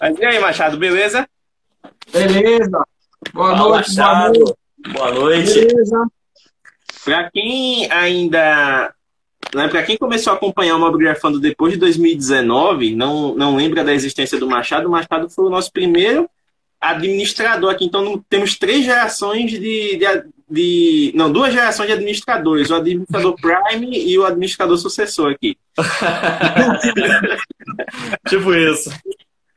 [0.00, 1.28] Mas e aí, Machado, beleza?
[2.12, 2.84] Beleza.
[3.32, 4.38] Boa Fala, noite, boa Machado.
[4.38, 4.54] noite.
[4.92, 5.54] Boa noite.
[5.66, 6.06] Beleza.
[7.04, 8.92] Pra quem ainda.
[9.54, 13.92] Né, pra quem começou a acompanhar o Mobgrafando depois de 2019, não, não lembra da
[13.92, 16.30] existência do Machado, o Machado foi o nosso primeiro
[16.80, 17.84] administrador aqui.
[17.84, 19.98] Então temos três gerações de, de,
[20.48, 25.56] de- Não, duas gerações de administradores: o administrador Prime e o administrador sucessor aqui.
[28.28, 28.90] Tipo isso.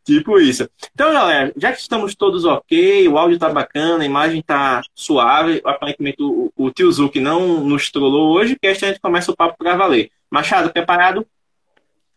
[0.03, 0.69] Tipo isso.
[0.93, 5.61] Então, galera, já que estamos todos ok, o áudio tá bacana, a imagem tá suave,
[5.63, 9.55] aparentemente o, o tio Zuki não nos trollou hoje, que a gente começa o papo
[9.57, 10.11] pra valer.
[10.29, 11.25] Machado, preparado?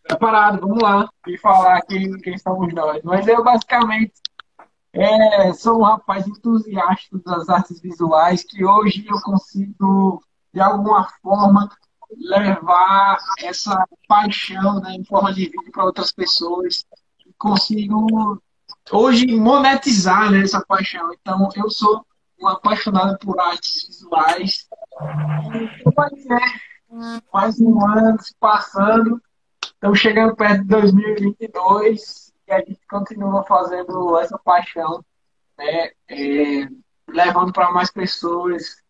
[0.03, 1.09] Preparado, vamos lá.
[1.27, 3.01] E falar quem, quem somos nós.
[3.03, 4.13] Mas eu, basicamente,
[4.93, 10.21] é, sou um rapaz entusiasta das artes visuais que hoje eu consigo,
[10.53, 11.69] de alguma forma,
[12.11, 16.85] levar essa paixão né, em forma de vídeo para outras pessoas.
[17.37, 18.41] Consigo,
[18.91, 21.13] hoje, monetizar né, essa paixão.
[21.13, 22.05] Então, eu sou
[22.39, 24.67] um apaixonado por artes visuais.
[26.15, 29.21] Ser mais um ano se passando.
[29.61, 35.03] Estamos chegando perto de 2022 e a gente continua fazendo essa paixão,
[35.57, 35.91] né?
[36.09, 36.67] É,
[37.07, 38.81] levando para mais pessoas.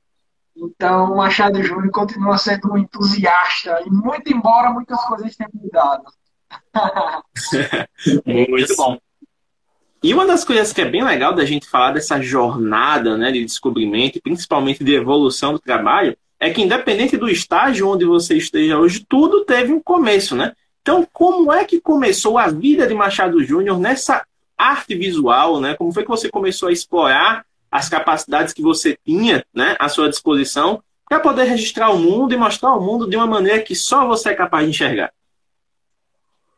[0.56, 6.04] Então, o Machado Júnior continua sendo um entusiasta, e muito embora muitas coisas tenham mudado.
[8.26, 8.98] Muito bom.
[10.04, 13.44] E uma das coisas que é bem legal da gente falar dessa jornada né, de
[13.44, 18.78] descobrimento e principalmente de evolução do trabalho é que, independente do estágio onde você esteja
[18.78, 20.54] hoje, tudo teve um começo, né?
[20.82, 24.24] Então, como é que começou a vida de Machado Júnior nessa
[24.56, 25.74] arte visual, né?
[25.76, 30.10] Como foi que você começou a explorar as capacidades que você tinha né, à sua
[30.10, 34.06] disposição para poder registrar o mundo e mostrar o mundo de uma maneira que só
[34.06, 35.12] você é capaz de enxergar?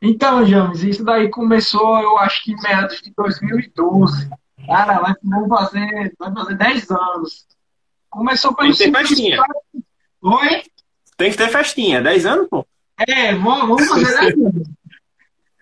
[0.02, 4.30] Então, James, isso daí começou, eu acho que em meados de 2012.
[4.66, 5.14] Cara, vai,
[5.50, 7.48] fazer, vai fazer 10 anos.
[8.09, 9.38] Começou pelo Tem simples festinha.
[9.38, 9.84] fato-
[10.22, 10.64] Oi?
[11.18, 12.66] Tem que ter festinha, 10 anos, pô?
[12.98, 14.68] É, vamos, vamos fazer 10 anos.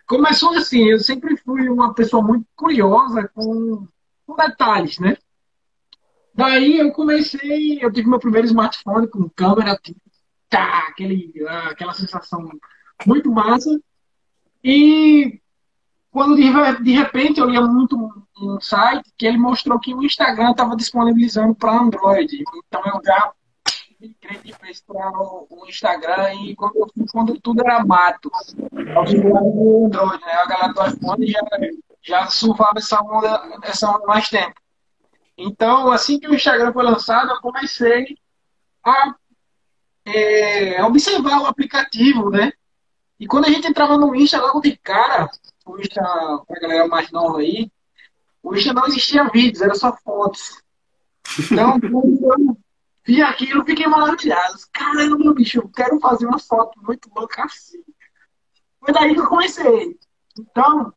[0.06, 3.88] Começou assim, eu sempre fui uma pessoa muito curiosa com,
[4.26, 5.18] com detalhes, né?
[6.34, 10.00] Daí eu comecei, eu tive meu primeiro smartphone com câmera, tipo,
[10.48, 12.48] tá, aquele, ah, aquela sensação
[13.06, 13.70] muito massa.
[14.70, 15.40] E
[16.12, 17.96] quando de, re- de repente eu lia muito
[18.38, 22.44] um site que ele mostrou que o Instagram estava disponibilizando para Android.
[22.68, 23.32] Então eu já
[23.98, 28.30] migrei de vez para o, Instagram e quando, quando tudo era mato.
[28.74, 30.34] Eu Android, né?
[30.34, 31.42] A galera do iPhone já,
[32.02, 34.60] já surfava essa onda, essa onda mais tempo.
[35.38, 38.18] Então, assim que o Instagram foi lançado, eu comecei
[38.84, 39.16] a
[40.04, 42.52] é, observar o aplicativo, né?
[43.20, 45.30] E quando a gente entrava no Insta, logo de cara,
[45.66, 46.02] o Insta,
[46.48, 47.72] pra galera mais nova aí,
[48.44, 50.62] o Insta não existia vídeos, era só fotos.
[51.52, 52.58] Então, eu
[53.04, 54.58] vi aquilo, fiquei maravilhado.
[54.72, 57.84] Caramba, meu bicho, eu quero fazer uma foto muito louca assim.
[58.80, 59.98] Foi daí que eu comecei.
[60.40, 60.94] Então,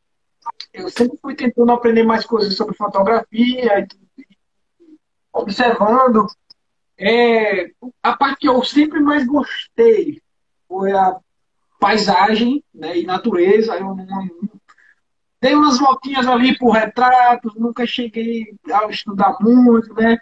[0.73, 4.07] eu sempre fui tentando aprender mais coisas sobre fotografia e tudo,
[5.33, 6.27] observando.
[6.97, 7.71] É,
[8.03, 10.21] a parte que eu sempre mais gostei
[10.67, 11.19] foi a
[11.81, 13.75] paisagem né, e natureza.
[13.75, 14.29] Eu não,
[15.41, 20.17] dei umas voltinhas ali por retratos, nunca cheguei a estudar muito, né?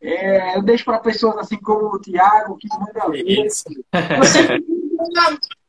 [0.00, 3.26] É, eu deixo para pessoas assim como o Tiago, que manda ver.
[3.26, 3.64] Isso.
[4.16, 4.64] Eu sempre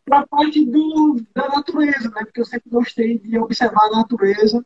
[0.05, 2.23] para a parte do, da natureza, né?
[2.23, 4.63] Porque eu sempre gostei de observar a natureza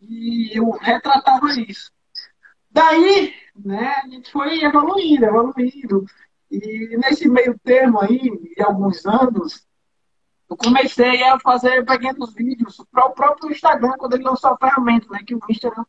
[0.00, 1.90] e eu retratava isso.
[2.70, 6.04] Daí, né, a gente foi evoluindo, evoluindo.
[6.50, 9.66] E nesse meio termo aí, de alguns anos,
[10.52, 15.06] eu comecei a fazer pequenos vídeos para o próprio Instagram, quando ele lançou a ferramenta,
[15.10, 15.20] né?
[15.26, 15.84] Que o Instagram,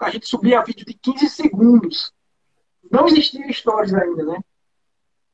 [0.00, 2.12] a gente subia vídeo de 15 segundos.
[2.90, 4.40] Não existia stories ainda, né?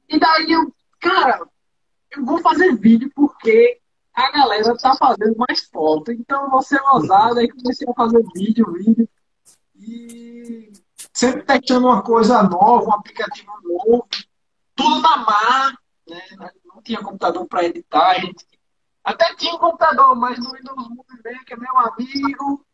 [0.09, 1.41] E daí eu, cara,
[2.11, 3.81] eu vou fazer vídeo porque
[4.13, 6.13] a galera tá fazendo mais foto.
[6.13, 9.09] Então eu vou ser ousado, aí comecei a fazer vídeo, vídeo.
[9.75, 10.71] E
[11.15, 14.07] sempre testando uma coisa nova, um aplicativo novo,
[14.75, 15.73] tudo na mar,
[16.07, 16.21] né?
[16.67, 18.50] Não tinha computador para editar, a gente
[19.05, 22.65] Até tinha um computador, mas no Windows Movie que é meu amigo,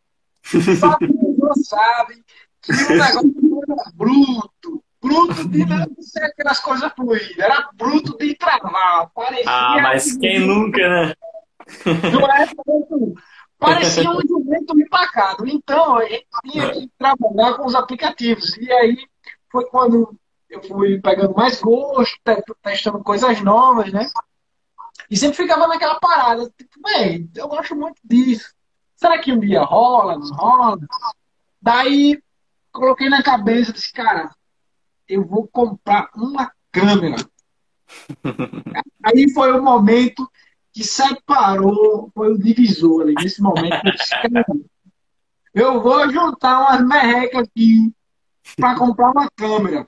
[0.79, 2.23] só que não sabe
[2.61, 4.83] que o negócio era bruto.
[4.99, 9.09] Bruto de não ser aquelas coisas fluídas, era bruto de travar.
[9.13, 11.13] Parecia ah, mas quem nunca, né?
[12.11, 12.47] Não é,
[13.59, 15.47] parecia um jumento empacado.
[15.47, 18.57] Então, eu tinha que trabalhar com os aplicativos.
[18.57, 18.97] E aí
[19.51, 20.17] foi quando
[20.49, 22.17] eu fui pegando mais gosto,
[22.63, 24.07] testando coisas novas, né?
[25.09, 28.53] E sempre ficava naquela parada, tipo, bem, eu gosto muito disso.
[28.95, 30.79] Será que um dia rola, não rola?
[31.61, 32.21] Daí
[32.71, 34.29] coloquei na cabeça desse cara,
[35.07, 37.17] eu vou comprar uma câmera.
[39.03, 40.29] Aí foi o momento
[40.73, 43.81] que separou, foi o divisor ali, nesse momento.
[45.53, 47.91] Eu vou juntar umas merrecas aqui
[48.55, 49.87] para comprar uma câmera.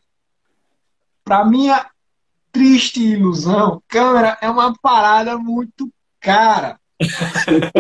[1.24, 1.86] Para minha
[2.52, 6.78] triste ilusão, câmera é uma parada muito cara.
[7.00, 7.72] muito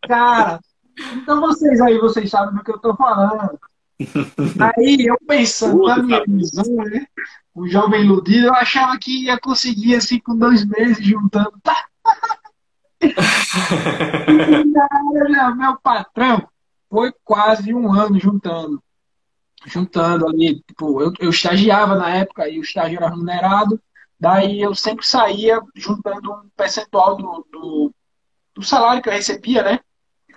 [0.08, 0.60] cara.
[1.16, 3.58] Então vocês aí, vocês sabem do que eu estou falando.
[4.60, 7.06] Aí eu pensando na minha ilusão, né?
[7.54, 11.52] O jovem iludido, eu achava que ia conseguir assim com dois meses juntando.
[15.56, 16.48] meu patrão
[16.90, 18.82] foi quase um ano juntando
[19.66, 23.80] juntando ali, tipo, eu, eu estagiava na época e o estágio era remunerado,
[24.18, 27.94] daí eu sempre saía juntando um percentual do, do,
[28.54, 29.80] do salário que eu recebia, né?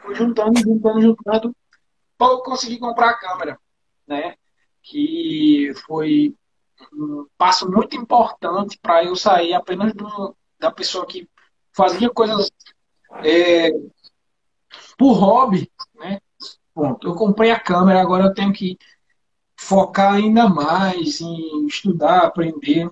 [0.02, 1.56] Fui juntando, juntando, juntando,
[2.18, 3.60] para conseguir comprar a câmera,
[4.08, 4.36] né?
[4.82, 6.36] Que foi
[6.94, 11.30] um passo muito importante para eu sair apenas do, da pessoa que
[11.72, 12.52] fazia coisas
[13.24, 13.70] é,
[14.98, 16.20] por hobby, né?
[16.74, 17.08] Ponto.
[17.08, 18.78] Eu comprei a câmera, agora eu tenho que
[19.62, 22.90] focar ainda mais em estudar, aprender.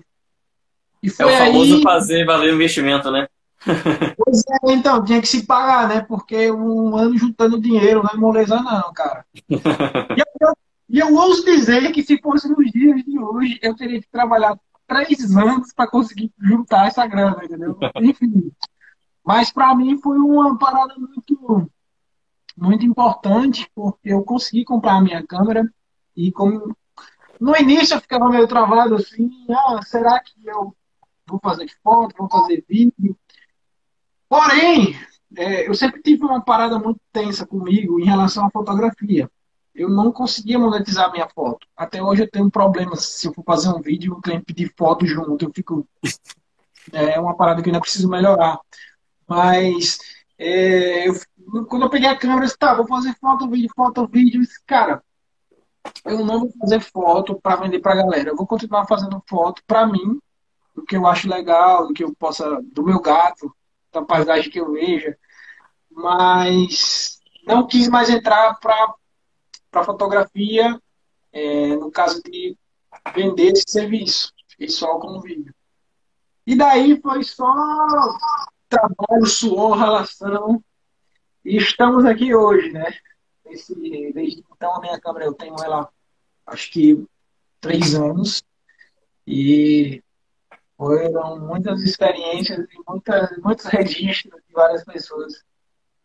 [1.02, 1.82] E foi é o famoso aí...
[1.82, 3.26] fazer valer o investimento, né?
[4.16, 6.00] pois é, então, tinha que se pagar, né?
[6.00, 9.26] Porque um ano juntando dinheiro não é moleza, não, cara.
[9.50, 10.54] e eu,
[10.88, 14.56] eu ouso dizer que se fosse nos dias de hoje, eu teria que trabalhar
[14.86, 17.76] três anos para conseguir juntar essa grana, entendeu?
[18.00, 18.52] Enfim.
[19.24, 21.70] Mas para mim foi uma parada muito,
[22.56, 25.68] muito importante, porque eu consegui comprar a minha câmera
[26.26, 26.76] e como
[27.40, 30.76] no início eu ficava meio travado assim, ah, será que eu
[31.26, 33.16] vou fazer foto, vou fazer vídeo?
[34.28, 34.94] Porém,
[35.36, 39.30] é, eu sempre tive uma parada muito tensa comigo em relação à fotografia.
[39.74, 41.66] Eu não conseguia monetizar minha foto.
[41.74, 45.06] Até hoje eu tenho problemas se eu for fazer um vídeo o cliente pedir foto
[45.06, 45.44] junto.
[45.44, 45.88] Eu fico.
[46.92, 48.58] É uma parada que eu ainda preciso melhorar.
[49.26, 49.98] Mas
[50.36, 51.14] é, eu,
[51.66, 54.42] quando eu peguei a câmera, eu disse, tá, vou fazer foto, vídeo, foto, vídeo.
[54.66, 55.02] Cara,
[56.04, 58.30] eu não vou fazer foto para vender para galera.
[58.30, 60.20] Eu vou continuar fazendo foto para mim,
[60.74, 63.54] do que eu acho legal, do que eu possa, do meu gato,
[63.92, 65.16] da paisagem que eu veja.
[65.90, 70.80] Mas não quis mais entrar para fotografia,
[71.32, 72.56] é, no caso de
[73.14, 74.32] vender esse serviço.
[74.48, 75.54] Fiquei só o vídeo.
[76.46, 77.52] E daí foi só
[78.68, 80.62] trabalho, suor, relação.
[81.44, 82.92] E estamos aqui hoje, né?
[83.50, 83.74] Esse,
[84.12, 85.88] desde então a minha câmera eu tenho ela
[86.46, 87.04] acho que
[87.60, 88.42] três anos
[89.26, 90.02] e
[90.76, 95.44] foram muitas experiências e muitas, muitos registros de várias pessoas.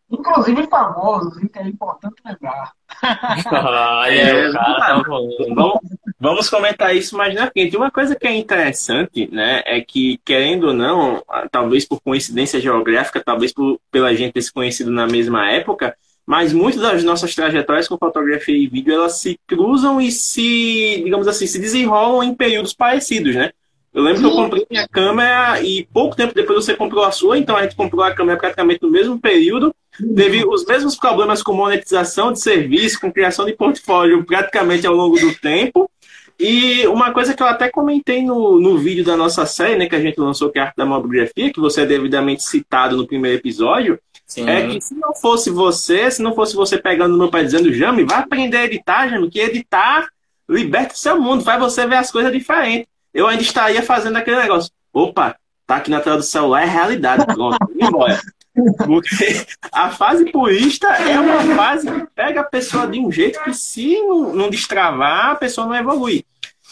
[0.08, 2.72] Inclusive famosos, que é importante lembrar.
[3.02, 5.78] ah, é, cara, tá vamos,
[6.20, 7.76] vamos comentar isso mais na frente.
[7.76, 13.20] Uma coisa que é interessante, né, é que, querendo ou não, talvez por coincidência geográfica,
[13.24, 17.86] talvez por, pela gente ter se conhecido na mesma época, mas muitas das nossas trajetórias
[17.86, 22.74] com fotografia e vídeo elas se cruzam e se, digamos assim, se desenrolam em períodos
[22.74, 23.52] parecidos, né?
[23.94, 24.24] Eu lembro Sim.
[24.24, 27.62] que eu comprei minha câmera e pouco tempo depois você comprou a sua, então a
[27.62, 29.74] gente comprou a câmera praticamente no mesmo período.
[30.14, 35.18] Teve os mesmos problemas com monetização de serviço, com criação de portfólio praticamente ao longo
[35.18, 35.90] do tempo.
[36.38, 39.96] E uma coisa que eu até comentei no, no vídeo da nossa série, né, que
[39.96, 43.06] a gente lançou, que é a Arte da Mobigrafia, que você é devidamente citado no
[43.06, 44.48] primeiro episódio, Sim.
[44.48, 48.04] É que se não fosse você, se não fosse você pegando meu pai dizendo, Jame,
[48.04, 50.08] vai aprender a editar, Jame, que editar
[50.48, 52.86] liberta o seu mundo, faz você ver as coisas diferentes.
[53.12, 54.70] Eu ainda estaria fazendo aquele negócio.
[54.92, 57.24] Opa, tá aqui na tela do celular, é realidade.
[57.26, 58.20] Pronto, embora.
[58.86, 63.52] Porque a fase purista é uma fase que pega a pessoa de um jeito que,
[63.52, 66.24] se não, não destravar, a pessoa não evolui.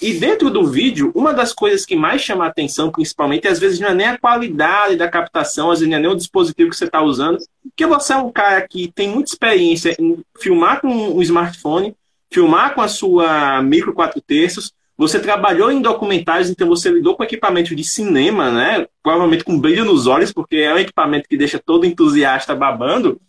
[0.05, 3.81] E dentro do vídeo, uma das coisas que mais chama a atenção, principalmente, às vezes
[3.81, 6.77] não é nem a qualidade da captação, às vezes não é nem o dispositivo que
[6.77, 11.17] você está usando, porque você é um cara que tem muita experiência em filmar com
[11.17, 11.95] o smartphone,
[12.31, 17.25] filmar com a sua micro 4 terços, Você trabalhou em documentários, então você lidou com
[17.25, 18.87] equipamento de cinema, né?
[19.03, 23.21] Provavelmente com brilho nos olhos, porque é um equipamento que deixa todo entusiasta babando.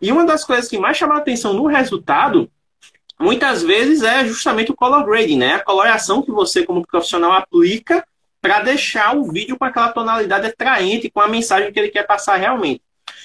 [0.00, 2.50] E uma das coisas que mais chama a atenção no resultado,
[3.22, 5.54] muitas vezes, é justamente o color grading, né?
[5.54, 8.04] A coloração que você, como profissional, aplica
[8.40, 12.36] para deixar o vídeo com aquela tonalidade atraente, com a mensagem que ele quer passar
[12.36, 12.82] realmente.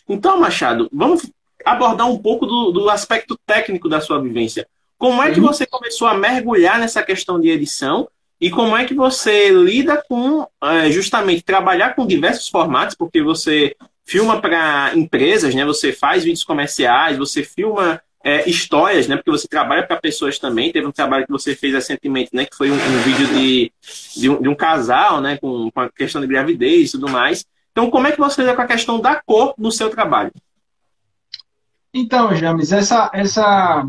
[0.08, 1.30] Então, Machado, vamos
[1.66, 4.68] abordar um pouco do, do aspecto técnico da sua vivência.
[4.98, 5.48] Como é que uhum.
[5.48, 8.08] você começou a mergulhar nessa questão de edição
[8.40, 13.76] e como é que você lida com é, justamente trabalhar com diversos formatos, porque você
[14.06, 15.66] filma para empresas, né?
[15.66, 19.16] Você faz vídeos comerciais, você filma é, histórias, né?
[19.16, 20.70] Porque você trabalha para pessoas também.
[20.70, 22.46] Teve um trabalho que você fez recentemente, né?
[22.46, 23.72] Que foi um, um vídeo de,
[24.18, 25.38] de um, de, um, casal, né?
[25.38, 27.46] Com, com a questão de gravidez e tudo mais.
[27.72, 30.34] Então, como é que você lida com a questão da cor no seu trabalho?
[31.94, 33.88] Então, James, essa, essa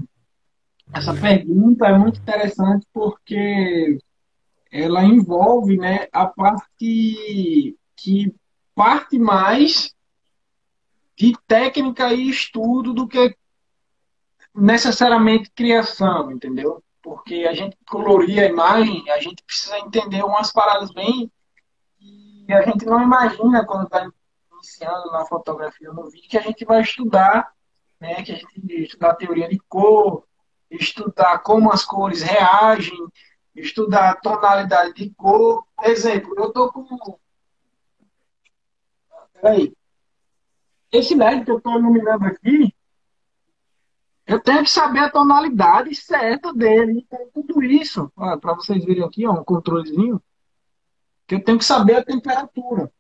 [0.95, 3.99] essa pergunta é muito interessante porque
[4.71, 8.33] ela envolve né, a parte que
[8.73, 9.93] parte mais
[11.17, 13.37] de técnica e estudo do que
[14.59, 16.83] necessariamente criação, entendeu?
[17.03, 21.31] Porque a gente colorir a imagem, a gente precisa entender umas paradas bem
[22.01, 24.11] e a gente não imagina quando está
[24.53, 27.53] iniciando na fotografia no vídeo que a gente vai estudar,
[28.01, 28.23] né?
[28.23, 30.25] Que a gente estudar teoria de cor,
[30.71, 32.99] estudar como as cores reagem,
[33.55, 35.65] estudar a tonalidade de cor.
[35.83, 37.19] Exemplo, eu estou com.
[39.35, 39.73] Peraí.
[40.91, 42.75] Esse LED que eu estou iluminando aqui,
[44.29, 47.05] eu tenho que saber a tonalidade certa dele.
[47.05, 50.23] Então, tudo isso, para vocês verem aqui, ó, um controlezinho,
[51.27, 52.93] que eu tenho que saber a temperatura.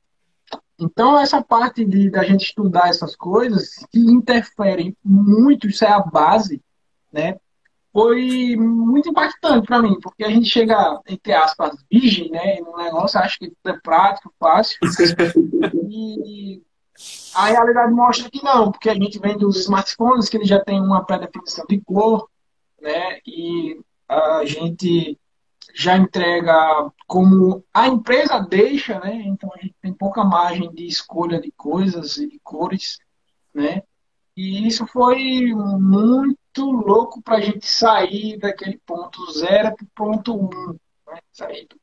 [0.78, 6.00] Então, essa parte de da gente estudar essas coisas que interferem muito, isso é a
[6.00, 6.62] base,
[7.12, 7.36] né?
[7.92, 13.18] foi muito impactante para mim, porque a gente chega, entre aspas, virgem, né, no negócio,
[13.18, 14.78] acho que é prático, fácil,
[15.90, 16.62] e
[17.34, 20.80] a realidade mostra que não, porque a gente vem dos smartphones, que ele já tem
[20.80, 22.28] uma pré-definição de cor,
[22.80, 25.18] né, e a gente
[25.74, 31.40] já entrega como a empresa deixa, né, então a gente tem pouca margem de escolha
[31.40, 32.98] de coisas e de cores,
[33.54, 33.82] né,
[34.38, 40.36] e isso foi muito louco para a gente sair daquele ponto zero para o ponto
[40.36, 40.78] um,
[41.08, 41.18] né?
[41.32, 41.76] sair do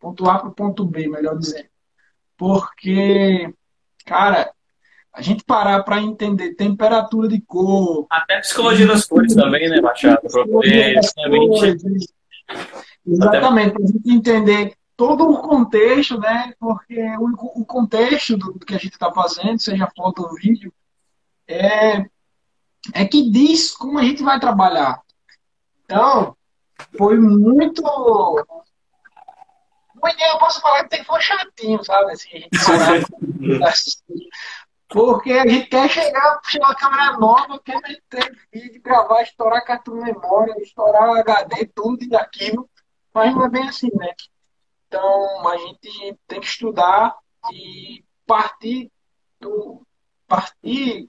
[0.00, 1.68] ponto A para o ponto B, melhor dizendo.
[2.36, 3.54] Porque,
[4.04, 4.50] cara,
[5.12, 8.06] a gente parar para entender temperatura de cor.
[8.10, 10.20] Até psicologia das cores também, né, Machado?
[13.06, 16.54] Exatamente, para a gente entender todo o contexto, né?
[16.58, 20.72] Porque o, o contexto do, do, que a gente está fazendo, seja foto ou vídeo,
[21.46, 22.06] é
[22.92, 25.00] é que diz como a gente vai trabalhar.
[25.84, 26.36] Então,
[26.96, 27.82] foi muito.
[30.02, 32.12] Uma ideia, eu posso falar que tem foi chatinho, sabe?
[32.12, 32.50] Assim, a gente
[34.88, 39.94] Porque a gente quer chegar, chegar uma câmera nova, quer meter vídeo, gravar, estourar cartão
[39.94, 42.68] memória, estourar HD, tudo e aquilo.
[43.14, 44.08] Mas não é bem assim, né?
[44.88, 47.16] Então, a gente tem que estudar
[47.50, 48.90] e partir
[49.40, 49.80] do.
[50.26, 51.08] Partir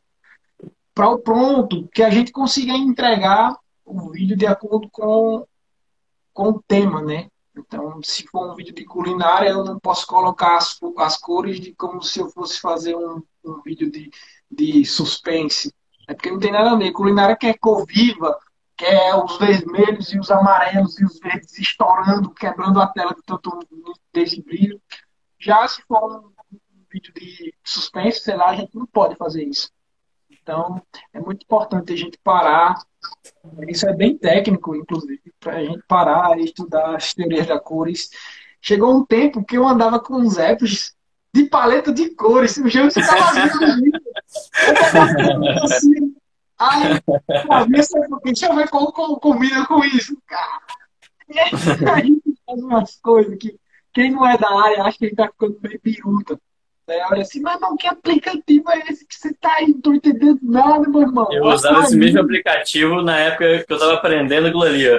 [0.94, 5.46] para o pronto, que a gente consiga entregar o vídeo de acordo com,
[6.32, 7.28] com o tema, né?
[7.56, 11.74] Então, se for um vídeo de culinária, eu não posso colocar as, as cores de
[11.76, 14.10] como se eu fosse fazer um, um vídeo de,
[14.50, 15.74] de suspense.
[16.08, 16.92] É porque não tem nada a ver.
[16.92, 18.38] Culinária quer cor viva,
[18.76, 23.60] quer os vermelhos e os amarelos e os verdes estourando, quebrando a tela de tanto
[24.12, 24.82] desse brilho.
[25.40, 26.56] Já se for um
[26.92, 29.70] vídeo de suspense, sei lá, a gente não pode fazer isso.
[30.44, 30.82] Então,
[31.14, 32.76] é muito importante a gente parar.
[33.68, 38.10] Isso é bem técnico, inclusive, para a gente parar e estudar as teorias das cores.
[38.62, 40.94] Chegou um tempo que eu andava com uns apps
[41.34, 42.58] de paleta de cores.
[42.58, 43.24] O jogo ficava
[45.64, 46.14] assim.
[46.60, 47.20] Aí, pô,
[48.24, 50.62] deixa eu ver como, como combina com isso, cara.
[51.30, 51.52] E aí,
[51.90, 53.58] a gente faz umas coisas que
[53.94, 56.40] quem não é da área acha que a gente tá ficando meio biruta.
[56.86, 59.68] Daí olha assim, mas não, que aplicativo é esse que você tá aí?
[59.68, 61.32] Não tô entendendo nada, meu irmão.
[61.32, 64.86] Eu usava esse mesmo aplicativo na época que eu tava aprendendo aquilo ali.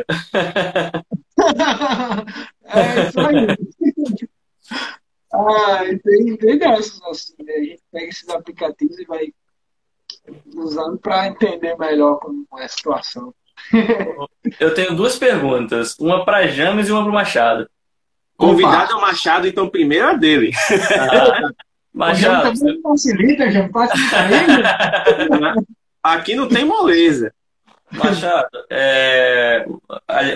[2.65, 3.47] é isso aí.
[5.33, 7.53] ah, tem, tem dessas assim, né?
[7.53, 9.33] A gente pega esses aplicativos e vai
[10.55, 13.35] usando para entender melhor como é a situação.
[14.59, 17.69] eu tenho duas perguntas, uma para James e uma para Machado.
[18.37, 20.51] Convidado é o Machado, então primeiro é dele.
[20.99, 21.51] Ah.
[21.95, 22.43] Mas já.
[22.43, 25.65] Também facilita, já facilita ele.
[26.03, 27.33] Aqui não tem moleza.
[27.93, 29.65] Machado, é...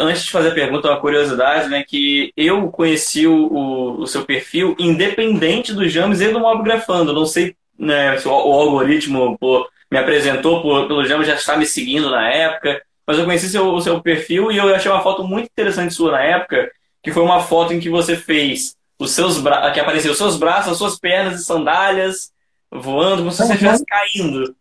[0.01, 1.83] antes de fazer a pergunta, uma curiosidade, né?
[1.87, 7.13] Que eu conheci o, o seu perfil independente do James e do Mobgrafando.
[7.13, 11.57] Não sei né, se o, o algoritmo pô, me apresentou por, pelo James já está
[11.57, 15.03] me seguindo na época, mas eu conheci seu, o seu perfil e eu achei uma
[15.03, 16.71] foto muito interessante sua na época,
[17.03, 19.71] que foi uma foto em que você fez os seus bra...
[19.71, 22.33] que apareceu os seus braços, as suas pernas e sandálias
[22.71, 24.55] voando, como se você estivesse caindo.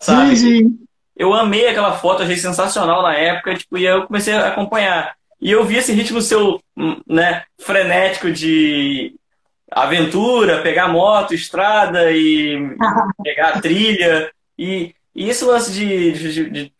[0.00, 0.36] Sabe?
[0.36, 0.78] Sim, sim.
[1.16, 5.14] Eu amei aquela foto, achei sensacional na época, tipo, e eu comecei a acompanhar.
[5.40, 9.14] E eu vi esse ritmo seu, hum, né, frenético de
[9.70, 12.56] aventura, pegar moto, estrada e
[13.22, 14.30] pegar trilha.
[14.58, 16.72] E, e esse lance de, de, de, de,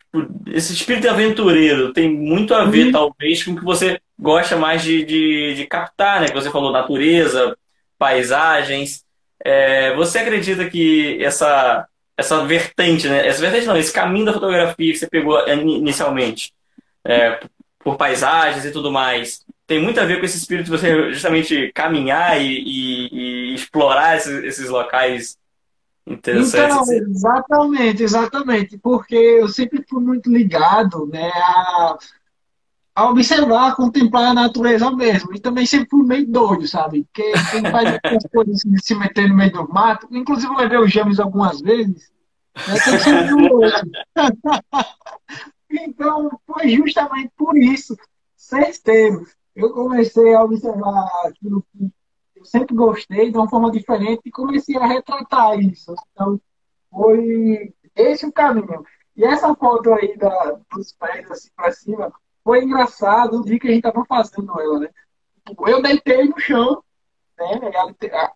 [0.47, 2.91] esse espírito aventureiro tem muito a ver, uhum.
[2.91, 6.27] talvez, com o que você gosta mais de, de, de captar, né?
[6.27, 7.57] Que você falou natureza,
[7.97, 9.03] paisagens.
[9.43, 13.27] É, você acredita que essa, essa vertente, né?
[13.27, 16.53] Essa vertente não, esse caminho da fotografia que você pegou inicialmente,
[17.03, 17.39] é,
[17.79, 21.71] por paisagens e tudo mais, tem muito a ver com esse espírito de você justamente
[21.73, 25.35] caminhar e, e, e explorar esses, esses locais
[26.05, 26.89] interessantes.
[26.89, 31.97] Então, exatamente, exatamente, porque eu sempre fui muito ligado, né, a
[32.93, 35.33] a observar, a contemplar a natureza mesmo.
[35.33, 37.03] E também sempre fui meio doido, sabe?
[37.03, 40.77] Porque quem faz as coisas assim, se meter no meio do mato, inclusive eu levei
[40.77, 42.11] o James algumas vezes,
[42.67, 42.75] né,
[45.73, 47.95] Então, foi justamente por isso,
[48.83, 51.89] termos, eu comecei a observar aquilo que
[52.35, 55.95] eu sempre gostei de uma forma diferente e comecei a retratar isso.
[56.11, 56.41] Então,
[56.89, 58.83] foi esse o caminho.
[59.15, 62.11] E essa foto aí da, dos pés assim para cima,
[62.43, 64.89] foi engraçado o dia que a gente tava fazendo ela, né?
[65.67, 66.83] Eu deitei no chão,
[67.37, 68.29] né?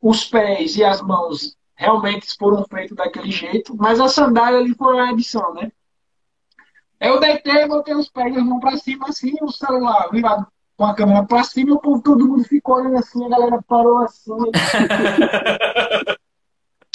[0.00, 4.98] Os pés e as mãos realmente foram feitos daquele jeito, mas a sandália ali foi
[4.98, 5.70] a edição, né?
[6.98, 10.84] Eu deitei, botei os pés e as mãos pra cima, assim, o celular virado com
[10.84, 14.32] a câmera pra cima, o povo, todo mundo ficou olhando assim, a galera parou assim.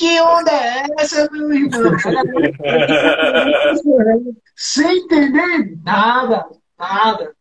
[0.02, 1.92] que onda é essa, meu irmão?
[4.56, 7.36] Sem entender nada, nada.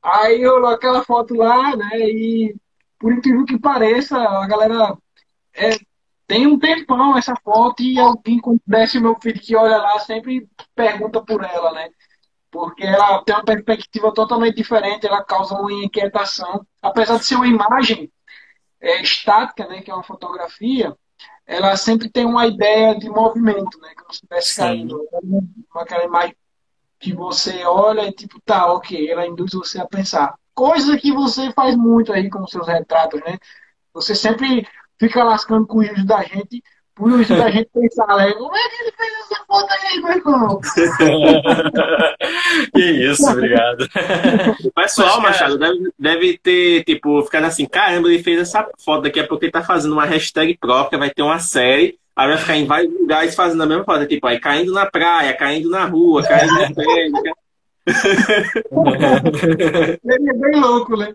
[0.00, 1.98] Aí rolou aquela foto lá, né?
[1.98, 2.54] E
[2.96, 4.96] por incrível que pareça, a galera
[5.52, 5.70] é,
[6.28, 11.20] tem um tempão essa foto e alguém, desce meu filho que olha lá, sempre pergunta
[11.20, 11.90] por ela, né?
[12.52, 16.64] Porque ela tem uma perspectiva totalmente diferente, ela causa uma inquietação.
[16.80, 18.12] Apesar de ser uma imagem
[18.80, 19.82] é, estática, né?
[19.82, 20.96] Que é uma fotografia,
[21.50, 23.92] ela sempre tem uma ideia de movimento, né?
[23.96, 25.04] Como se estivesse caindo.
[25.74, 26.36] Aquela imagem
[26.96, 30.32] que você olha e tipo, tá, ok, ela induz você a pensar.
[30.54, 33.36] Coisa que você faz muito aí com os seus retratos, né?
[33.92, 34.64] Você sempre
[34.96, 36.62] fica lascando com o juízo da gente,
[37.00, 38.32] por isso da gente pensar, né?
[38.34, 40.60] Como é que ele fez essa foto aí, meu irmão?
[42.74, 43.88] que isso, obrigado.
[44.64, 49.18] O pessoal, Machado, deve, deve ter, tipo, ficado assim, caramba, ele fez essa foto, daqui
[49.18, 52.56] a pouco ele tá fazendo uma hashtag própria, vai ter uma série, aí vai ficar
[52.56, 56.22] em vários lugares fazendo a mesma foto, tipo, aí caindo na praia, caindo na rua,
[56.22, 57.12] caindo na pele.
[60.04, 61.14] ele é bem louco, né?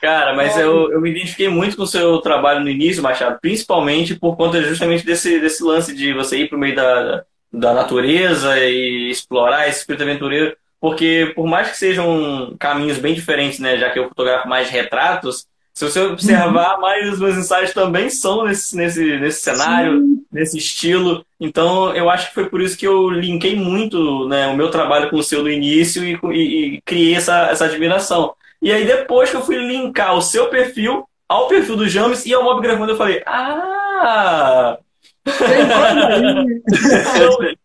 [0.00, 4.14] Cara, mas eu, eu me identifiquei muito com o seu trabalho no início, Machado, principalmente
[4.14, 8.58] por conta justamente desse, desse lance de você ir para o meio da, da natureza
[8.58, 13.90] e explorar esse espírito aventureiro, porque por mais que sejam caminhos bem diferentes, né, já
[13.90, 16.80] que eu fotografo mais retratos, se você observar, uhum.
[16.80, 20.24] mais os meus ensaios também são nesse, nesse, nesse cenário, Sim.
[20.32, 21.22] nesse estilo.
[21.38, 25.10] Então, eu acho que foi por isso que eu linkei muito né, o meu trabalho
[25.10, 28.34] com o seu no início e, e, e criei essa, essa admiração.
[28.66, 32.34] E aí, depois que eu fui linkar o seu perfil ao perfil do James e
[32.34, 34.76] ao Mob Gravando, eu falei, ah!
[35.24, 35.38] então,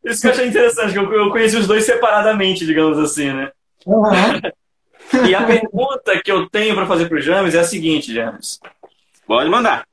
[0.05, 3.51] isso que eu achei interessante, que eu conheci os dois separadamente, digamos assim, né?
[3.83, 5.27] Uhum.
[5.27, 8.59] E a pergunta que eu tenho para fazer para o James é a seguinte, James.
[9.25, 9.87] Pode mandar.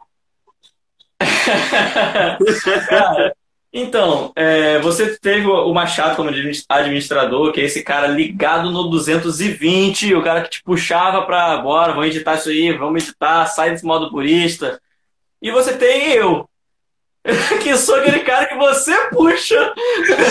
[2.86, 3.34] Cara,
[3.72, 6.30] então, é, você teve o Machado como
[6.68, 11.92] administrador, que é esse cara ligado no 220, o cara que te puxava para bora,
[11.92, 14.80] vamos editar isso aí, vamos editar, sai desse modo purista.
[15.42, 16.48] E você tem eu,
[17.62, 19.74] que sou aquele cara que você puxa,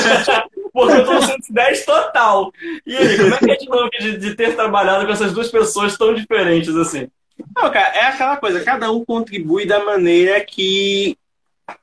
[0.73, 2.51] porque eu tô no 110 total.
[2.87, 5.95] E aí, como é que é dinâmica de, de ter trabalhado com essas duas pessoas
[5.95, 7.07] tão diferentes assim?
[7.55, 11.15] Não, cara, é aquela coisa, cada um contribui da maneira que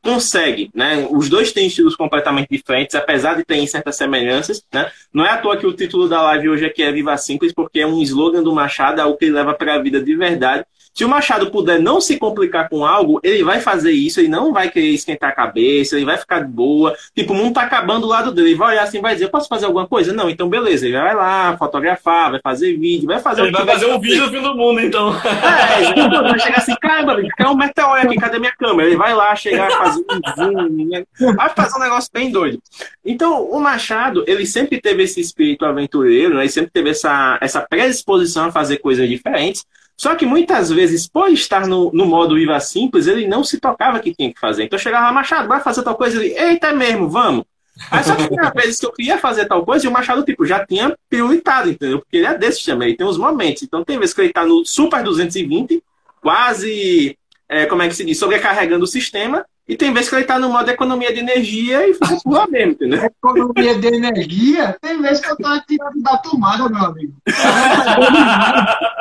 [0.02, 1.06] consegue, né?
[1.10, 4.90] Os dois têm estilos completamente diferentes, apesar de terem certas semelhanças, né?
[5.12, 7.80] Não é à toa que o título da live hoje aqui é Viva Simples, porque
[7.80, 10.64] é um slogan do Machado, é o que ele leva para a vida de verdade.
[10.94, 14.52] Se o Machado puder não se complicar com algo, ele vai fazer isso, ele não
[14.52, 16.96] vai querer esquentar a cabeça, ele vai ficar de boa.
[17.12, 19.48] Tipo, o mundo tá acabando do lado dele, ele vai olhar assim, vai dizer, posso
[19.48, 20.12] fazer alguma coisa?
[20.12, 23.86] Não, então beleza, ele vai lá, fotografar, vai fazer vídeo, vai fazer Ele vai fazer
[23.86, 25.12] um vídeo do fim do mundo, então.
[25.14, 28.88] É, vai chegar assim, caramba, caiu um meteoro aqui, cadê minha câmera?
[28.88, 32.62] Ele vai lá chegar, fazer um zoom, vai fazer um negócio bem doido.
[33.04, 36.42] Então, o Machado, ele sempre teve esse espírito aventureiro, né?
[36.42, 39.64] ele sempre teve essa, essa predisposição a fazer coisas diferentes,
[39.96, 44.00] só que muitas vezes, por estar no, no modo Viva Simples, ele não se tocava
[44.00, 44.64] que tinha que fazer.
[44.64, 47.44] Então chegava lá, Machado, vai fazer tal coisa, ele, eita é mesmo, vamos.
[47.90, 50.46] Aí só que tinha vezes que eu queria fazer tal coisa e o Machado, tipo,
[50.46, 52.00] já tinha prioritado, entendeu?
[52.00, 53.62] Porque ele é desse também, ele tem uns momentos.
[53.62, 55.82] Então tem vezes que ele tá no Super 220,
[56.20, 57.16] quase,
[57.48, 60.38] é, como é que se diz, sobrecarregando o sistema, e tem vezes que ele tá
[60.38, 63.02] no modo economia de energia e fica por lá mesmo, entendeu?
[63.02, 64.76] Economia de energia?
[64.80, 67.14] Tem vezes que eu tô tirando da tomada, meu amigo.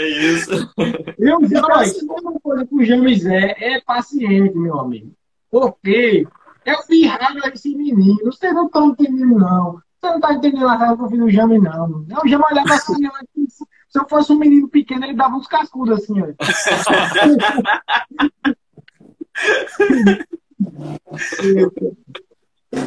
[0.00, 0.50] É isso.
[1.18, 1.40] Eu,
[1.84, 5.12] se tem uma coisa que o James é, é paciente, meu amigo.
[5.50, 6.26] Porque
[6.64, 8.16] eu vi raiva esse menino.
[8.24, 9.78] Vocês não estão entendendo, não.
[10.00, 12.06] Você não está entendendo a raiva que eu vi do James, não.
[12.24, 13.12] O James olhava assim, eu,
[13.88, 16.28] se eu fosse um menino pequeno, ele dava uns cascudos assim, ó.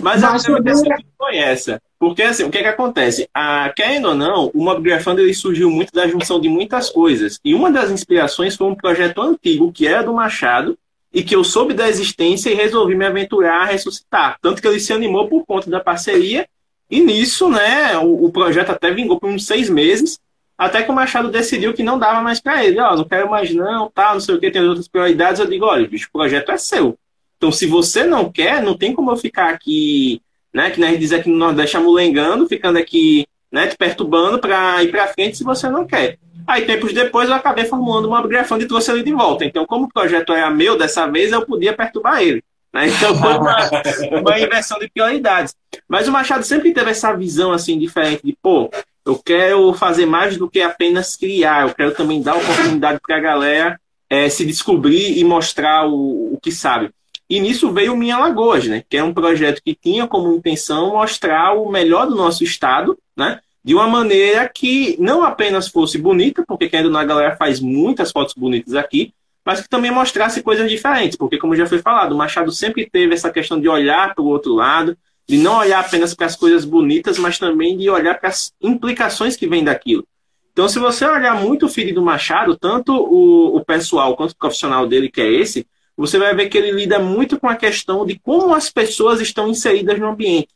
[0.01, 1.81] Mas, Mas a pergunta foi essa.
[2.03, 3.29] Porque, assim, o que é que acontece?
[3.33, 7.39] Ah, querendo ou não, o Mob Grafando ele surgiu muito da junção de muitas coisas.
[7.45, 10.77] E uma das inspirações foi um projeto antigo, que era do Machado,
[11.13, 14.37] e que eu soube da existência e resolvi me aventurar a ressuscitar.
[14.41, 16.45] Tanto que ele se animou por conta da parceria,
[16.91, 20.19] e nisso, né, o, o projeto até vingou por uns seis meses,
[20.57, 22.81] até que o Machado decidiu que não dava mais para ele.
[22.81, 25.39] Ó, oh, não quero mais não, tá, não sei o que, tem outras prioridades.
[25.39, 26.97] Eu digo, olha, bicho, o projeto é seu.
[27.37, 30.21] Então, se você não quer, não tem como eu ficar aqui
[30.53, 30.69] né?
[30.69, 34.91] Que a gente diz aqui no Nordeste amulengando, ficando aqui, né, te perturbando para ir
[34.91, 36.17] para frente se você não quer.
[36.45, 39.45] Aí, tempos depois, eu acabei formulando uma grafando e trouxe ele de volta.
[39.45, 42.43] Então, como o projeto era meu dessa vez, eu podia perturbar ele.
[42.73, 42.87] Né?
[42.87, 45.55] Então, foi uma, uma inversão de prioridades.
[45.87, 48.69] Mas o Machado sempre teve essa visão assim diferente de, pô,
[49.05, 53.21] eu quero fazer mais do que apenas criar, eu quero também dar oportunidade para a
[53.21, 56.89] galera é, se descobrir e mostrar o, o que sabe.
[57.29, 58.83] E nisso veio o Minha Lagoas, né?
[58.87, 63.39] Que é um projeto que tinha como intenção mostrar o melhor do nosso estado, né?
[63.63, 68.33] De uma maneira que não apenas fosse bonita, porque querendo na galera faz muitas fotos
[68.33, 69.13] bonitas aqui,
[69.45, 73.13] mas que também mostrasse coisas diferentes, porque como já foi falado, o Machado sempre teve
[73.13, 76.65] essa questão de olhar para o outro lado, de não olhar apenas para as coisas
[76.65, 80.05] bonitas, mas também de olhar para as implicações que vêm daquilo.
[80.51, 84.37] Então, se você olhar muito o filho do Machado, tanto o, o pessoal quanto o
[84.37, 88.05] profissional dele, que é esse, você vai ver que ele lida muito com a questão
[88.05, 90.49] de como as pessoas estão inseridas no ambiente.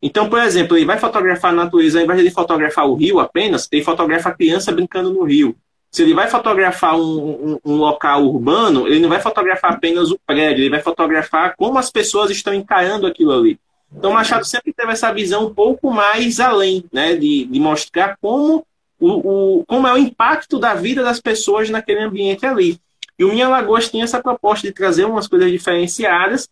[0.00, 3.66] Então, por exemplo, ele vai fotografar a natureza, ao invés de fotografar o rio apenas,
[3.72, 5.56] ele fotografa a criança brincando no rio.
[5.90, 10.18] Se ele vai fotografar um, um, um, local urbano, ele não vai fotografar apenas o
[10.26, 13.58] prédio, ele vai fotografar como as pessoas estão encarando aquilo ali.
[13.96, 18.66] Então, Machado sempre teve essa visão um pouco mais além, né, de, de mostrar como,
[19.00, 22.78] o, o, como é o impacto da vida das pessoas naquele ambiente ali.
[23.18, 26.48] E o Minha Lagoas tinha essa proposta de trazer umas coisas diferenciadas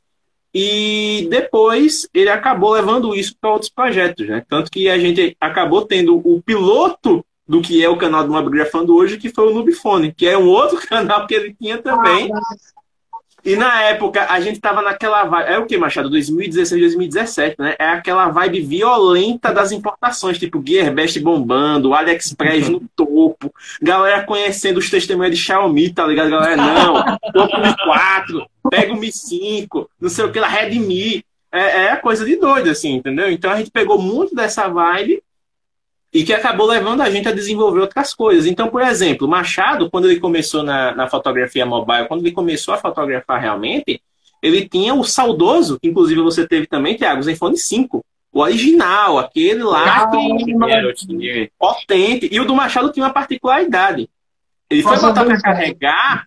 [0.54, 4.44] e depois ele acabou levando isso para outros projetos, né?
[4.48, 8.94] Tanto que a gente acabou tendo o piloto do que é o canal do Mobgrafando
[8.94, 12.40] hoje, que foi o Nubifone, que é um outro canal que ele tinha também, ah,
[13.44, 15.50] e na época, a gente tava naquela vibe.
[15.50, 16.08] É o que, Machado?
[16.08, 17.74] 2016, 2017, né?
[17.78, 24.88] É aquela vibe violenta das importações, tipo Gearbest bombando, AliExpress no topo, galera conhecendo os
[24.88, 26.30] testemunhos de Xiaomi, tá ligado?
[26.30, 31.24] Galera, não, topo Mi 4, pega o Mi 5, não sei o que lá, Redmi.
[31.50, 33.30] É, é coisa de doido, assim, entendeu?
[33.30, 35.22] Então a gente pegou muito dessa vibe
[36.12, 38.46] e que acabou levando a gente a desenvolver outras coisas.
[38.46, 42.78] Então, por exemplo, Machado, quando ele começou na, na fotografia mobile, quando ele começou a
[42.78, 44.02] fotografar realmente,
[44.42, 48.04] ele tinha o saudoso, que inclusive você teve também, Thiago, o Zenfone 5.
[48.34, 49.84] O original, aquele lá
[50.38, 50.54] que
[51.58, 52.28] potente.
[52.32, 54.08] E o do Machado tinha uma particularidade.
[54.70, 56.24] Ele foi botar para carregar,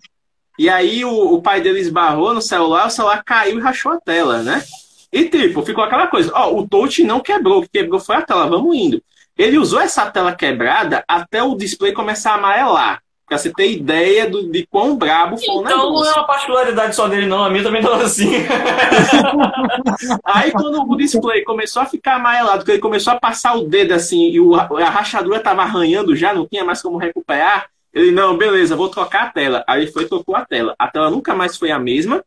[0.58, 4.00] e aí o, o, pai dele esbarrou no celular, o celular caiu e rachou a
[4.00, 4.64] tela, né?
[5.12, 8.22] E tipo, ficou aquela coisa, ó, o touch não quebrou, o que quebrou foi a
[8.22, 9.02] tela, vamos indo.
[9.38, 13.02] Ele usou essa tela quebrada até o display começar a amarelar.
[13.28, 15.84] Pra você ter ideia do, de quão brabo foi então, o negócio.
[15.84, 17.44] Então não é uma particularidade só dele, não.
[17.44, 18.32] A minha também tava assim.
[20.24, 23.94] Aí quando o display começou a ficar amarelado, que ele começou a passar o dedo
[23.94, 28.38] assim e o, a rachadura tava arranhando já, não tinha mais como recuperar, Ele, não,
[28.38, 29.64] beleza, vou trocar a tela.
[29.68, 30.76] Aí ele foi trocou a tela.
[30.78, 32.24] A tela nunca mais foi a mesma.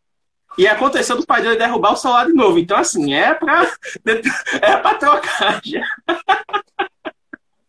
[0.59, 2.59] E aconteceu do pai dele derrubar o celular de novo.
[2.59, 3.71] Então, assim, é pra,
[4.61, 5.85] é pra trocar já.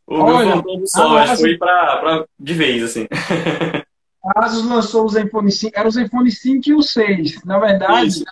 [0.09, 3.07] O Olha, meu do sol, acho que foi pra, pra, de vez, assim.
[4.35, 7.43] A Asus lançou os Zenfone 5, eram os Zenfone 5 e o 6.
[7.45, 8.25] Na verdade, Isso.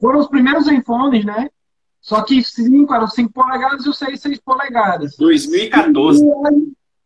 [0.00, 1.50] foram os primeiros Zenfones, né?
[2.00, 5.14] Só que 5 eram 5 polegadas e o 6, 6 polegadas.
[5.18, 6.24] 2014.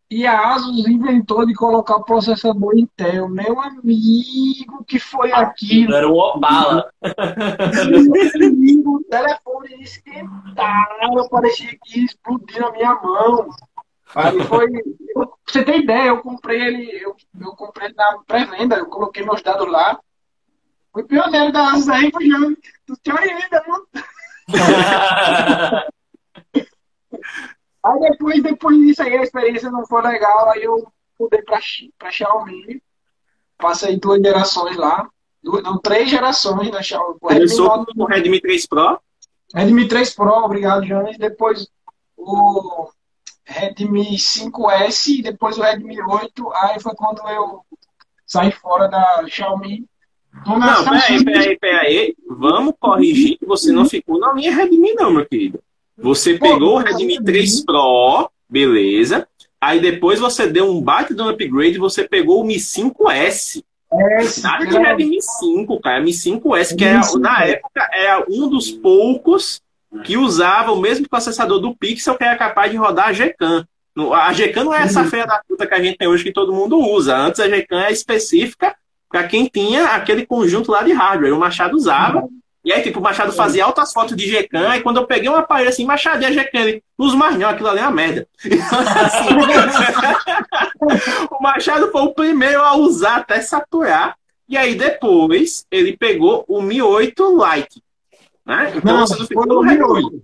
[0.09, 3.27] E a Asus inventou de colocar o processador Intel.
[3.27, 5.93] Meu amigo, que foi aquilo?
[5.93, 6.89] Era um Opala.
[8.85, 13.49] o telefone esquentava, parecia que ia explodir na minha mão.
[14.15, 14.71] Aí foi.
[15.13, 19.41] pra você ter ideia, eu comprei ele, eu, eu comprei na pré-venda, eu coloquei meus
[19.41, 19.99] dados lá.
[20.93, 22.37] Fui pioneiro da Asus aí, foi já.
[22.85, 23.85] Tu tem ainda, não?
[27.83, 30.87] aí depois, depois disso aí, a experiência não foi legal, aí eu
[31.19, 31.59] mudei pra,
[31.97, 32.81] pra Xiaomi.
[33.57, 35.09] Passei duas gerações lá.
[35.43, 37.19] Duas, não, três gerações da Xiaomi.
[37.19, 38.97] Começou com o Redmi 3 Pro?
[39.53, 41.17] Redmi 3 Pro, obrigado, Jones.
[41.17, 41.67] Depois
[42.15, 42.89] o
[43.45, 46.51] Redmi 5S e depois o Redmi 8.
[46.53, 47.61] Aí foi quando eu
[48.25, 49.85] saí fora da Xiaomi.
[50.45, 52.15] Não, peraí, peraí, peraí.
[52.27, 55.59] Vamos corrigir que você não ficou na minha Redmi, não, meu querido.
[55.97, 59.27] Você pegou o Redmi 3 Pro, beleza.
[59.61, 63.63] Aí depois você deu um baita de um upgrade e você pegou o Mi 5S.
[63.91, 66.03] É, Nada de Redmi 5, cara.
[66.03, 69.61] Mi 5S, que era, na época era um dos poucos
[70.03, 73.65] que usava o mesmo processador do Pixel que era capaz de rodar a Gcam.
[74.13, 75.09] A Gcam não é essa uhum.
[75.09, 77.15] feia da puta que a gente tem hoje que todo mundo usa.
[77.15, 78.75] Antes a Gcam é específica
[79.09, 81.33] para quem tinha aquele conjunto lá de hardware.
[81.33, 82.27] O Machado usava.
[82.65, 85.35] E aí, tipo, o Machado fazia altas fotos de Gcam, e quando eu peguei um
[85.35, 88.27] aparelho assim, Machado e a Gcam, ele, os mais não, aquilo ali é uma merda.
[91.29, 94.17] O Machado foi o primeiro a usar até saturar,
[94.49, 97.83] e aí depois ele pegou o Mi 8 Lite,
[98.45, 98.75] né?
[98.75, 100.23] Então não, você não ficou no Mi 8.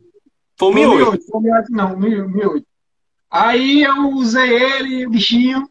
[0.58, 1.26] Foi o Mi 8.
[1.26, 2.66] Foi o Mi 8, não, o Mi 8.
[3.30, 5.70] Aí eu usei ele, o bichinho,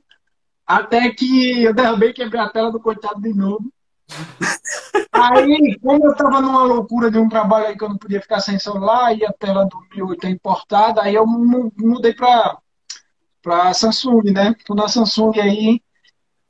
[0.67, 3.71] até que eu derrubei e quebrei a tela do coitado de novo.
[5.13, 8.41] Aí, como eu tava numa loucura de um trabalho aí que eu não podia ficar
[8.41, 12.57] sem celular e a tela do Mi 8 é importada, aí eu mudei pra,
[13.43, 14.55] pra Samsung, né?
[14.65, 15.83] Tô na Samsung aí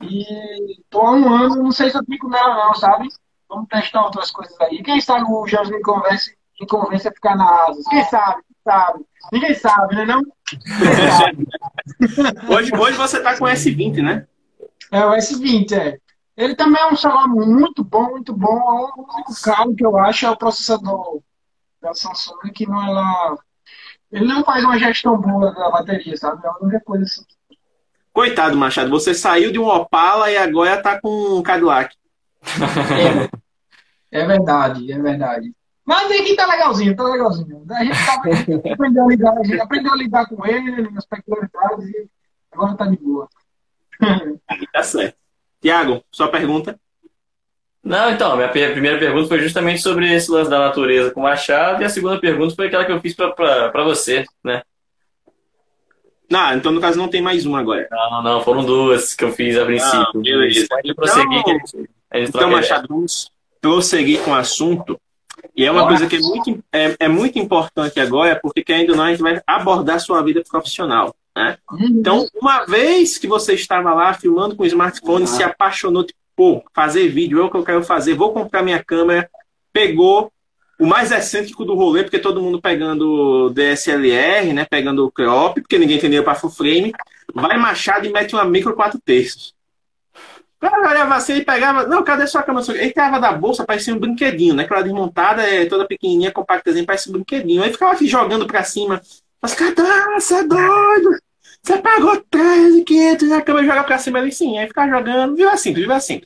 [0.01, 3.09] e tô há um ano, não sei se eu fico nela não, sabe?
[3.51, 4.81] Vamos testar outras coisas aí.
[4.81, 7.85] Quem sabe o Jorge me convence, me convence a ficar na Asas?
[7.85, 8.41] Quem sabe?
[8.63, 9.05] Sabe?
[9.29, 10.21] Ninguém sabe, né não?
[12.55, 14.25] hoje, hoje você tá com o S20, né?
[14.89, 15.97] É, o S20, é.
[16.37, 18.89] Ele também é um celular muito bom, muito bom.
[18.95, 21.19] O único caro que eu acho é o processador
[21.81, 23.37] da Samsung, que não é lá.
[24.13, 26.45] Ele não faz uma gestão boa da bateria, sabe?
[26.45, 27.25] É a única coisa assim.
[28.13, 31.93] Coitado, Machado, você saiu de um Opala e agora tá com um Cadillac.
[34.11, 35.53] É, é verdade, é verdade.
[35.85, 37.65] Mas aqui tá legalzinho, tá legalzinho.
[37.69, 38.13] A gente tá,
[38.73, 42.09] aprendeu, a lidar, a gente aprendeu a lidar com ele, as peculiaridades, e
[42.51, 43.27] agora tá de boa.
[44.47, 45.15] Aí tá certo.
[45.61, 46.79] Tiago, sua pergunta?
[47.83, 51.81] Não, então, minha primeira pergunta foi justamente sobre esse lance da natureza com o Machado,
[51.81, 54.61] e a segunda pergunta foi aquela que eu fiz para você, né?
[56.29, 57.87] Não, então no caso não tem mais uma agora.
[57.91, 60.11] Não, não, foram duas que eu fiz a princípio.
[60.13, 60.67] Não, beleza.
[60.69, 61.39] Pode prosseguir.
[61.39, 64.99] Então, que então Machado, vamos prosseguir com o assunto.
[65.55, 69.05] E é uma coisa que é muito, é, é muito importante agora, porque ainda não
[69.05, 71.15] a gente vai abordar a sua vida profissional.
[71.35, 71.57] Né?
[71.79, 76.63] Então, uma vez que você estava lá filmando com o smartphone, se apaixonou, tipo, pô,
[76.73, 79.29] fazer vídeo é o que eu quero fazer, vou comprar minha câmera,
[79.71, 80.31] pegou
[80.79, 85.77] o mais excêntrico do rolê, porque todo mundo pegando DSLR, né, pegando o crop, porque
[85.77, 86.91] ninguém entendeu para full frame,
[87.33, 89.53] vai Machado e mete uma micro 4 terços.
[90.61, 91.87] Cara olhava assim e pegava.
[91.87, 92.71] Não, cadê sua câmera?
[92.73, 94.63] Ele tirava da bolsa, parecia um brinquedinho, né?
[94.63, 97.63] Aquela desmontada, é toda pequenininha, compactazinha, parece um brinquedinho.
[97.63, 99.01] Aí ficava aqui jogando pra cima.
[99.41, 99.73] Mas, cara,
[100.19, 101.17] você é doido!
[101.63, 104.57] Você pagou 13,500 e a câmera joga pra cima ali sim.
[104.57, 106.21] Aí ficar jogando, viu assim, viu assim.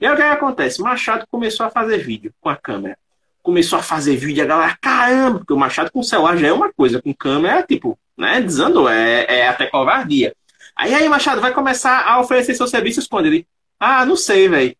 [0.00, 0.80] E aí o que, acontece?
[0.80, 2.96] Machado começou a fazer vídeo com a câmera.
[3.42, 6.52] Começou a fazer vídeo e a galera, caramba, porque o Machado com celular já é
[6.52, 10.34] uma coisa, com câmera, tipo, né, desandou, é, é até covardia.
[10.76, 13.46] Aí aí, Machado, vai começar a oferecer seus serviços quando ele.
[13.80, 14.76] Ah, não sei, velho.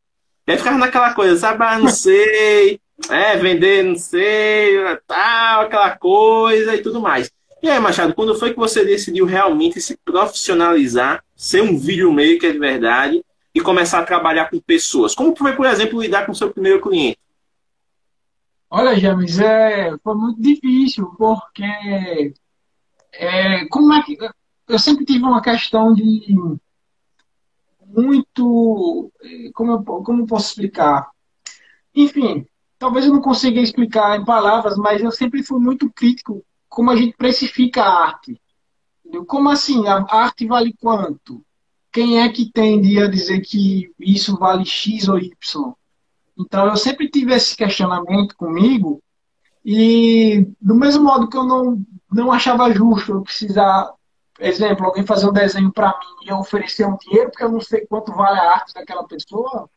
[0.46, 1.64] Aí ficava naquela coisa, sabe?
[1.64, 2.78] Ah, não sei.
[3.08, 4.74] É, vender, não sei,
[5.06, 7.30] tal, aquela coisa e tudo mais.
[7.62, 12.58] E aí, Machado, quando foi que você decidiu realmente se profissionalizar, ser um videomaker de
[12.58, 15.14] verdade e começar a trabalhar com pessoas?
[15.14, 17.18] Como foi, por exemplo, lidar com o seu primeiro cliente?
[18.68, 21.64] Olha, James, é, foi muito difícil, porque
[23.12, 24.16] é, como é que
[24.68, 26.56] eu sempre tive uma questão de
[27.94, 29.10] muito.
[29.54, 31.08] Como eu, como eu posso explicar?
[31.94, 32.46] Enfim,
[32.78, 36.96] talvez eu não consiga explicar em palavras, mas eu sempre fui muito crítico como a
[36.96, 38.40] gente precifica a arte.
[39.26, 39.86] Como assim?
[39.88, 41.44] A arte vale quanto?
[41.92, 45.34] Quem é que tende a dizer que isso vale X ou Y?
[46.38, 49.02] Então eu sempre tive esse questionamento comigo
[49.64, 53.92] e do mesmo modo que eu não, não achava justo eu precisar,
[54.40, 57.60] exemplo, alguém fazer um desenho para mim e eu oferecer um dinheiro porque eu não
[57.60, 59.68] sei quanto vale a arte daquela pessoa,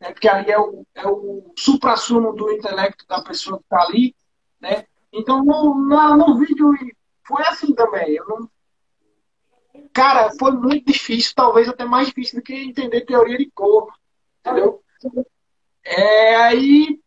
[0.00, 0.12] né?
[0.12, 4.14] porque ali é o, é o supra-sumo do intelecto da pessoa que está ali,
[4.60, 4.84] né?
[5.12, 6.72] Então no, no, no vídeo
[7.26, 8.50] foi assim também, eu não
[9.92, 13.92] Cara, foi muito difícil, talvez até mais difícil do que entender teoria de cor,
[14.40, 14.82] entendeu?
[15.84, 17.00] É, aí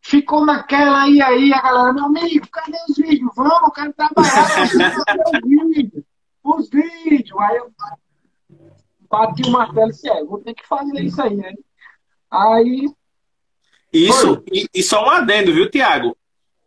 [0.00, 3.30] ficou naquela aí, aí a galera, meu amigo, cadê os vídeos?
[3.34, 4.64] Vamos, eu quero trabalhar
[5.44, 6.04] os vídeos.
[6.44, 7.40] Os vídeos.
[7.40, 7.72] Aí eu
[9.10, 11.52] bati o martelo e disse, é, vou ter que fazer isso aí, né?
[12.30, 12.88] Aí.
[13.92, 16.16] Isso, e, e só um adendo, viu, Tiago?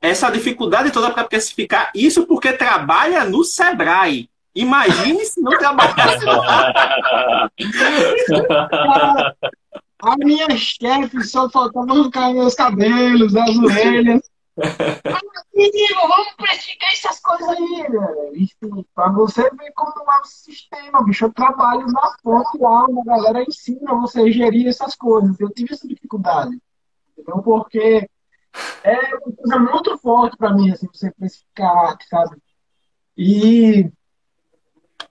[0.01, 4.29] Essa dificuldade toda para especificar, isso porque trabalha no Sebrae.
[4.55, 7.51] Imagine se não trabalhasse lá.
[9.99, 14.21] A minha chefe só faltava arrancar meus cabelos, as orelhas.
[15.53, 18.85] Menino, vamos praticar essas coisas aí, velho.
[18.93, 21.25] Pra você ver como é o sistema, bicho.
[21.25, 25.39] Eu trabalho na fonte lá, a galera ensina você gerir essas coisas.
[25.39, 26.59] Eu tive essa dificuldade.
[27.11, 27.41] Entendeu?
[27.41, 28.09] Porque
[28.83, 32.37] é uma coisa muito forte pra mim, assim, você precificar arte, sabe?
[33.15, 33.91] E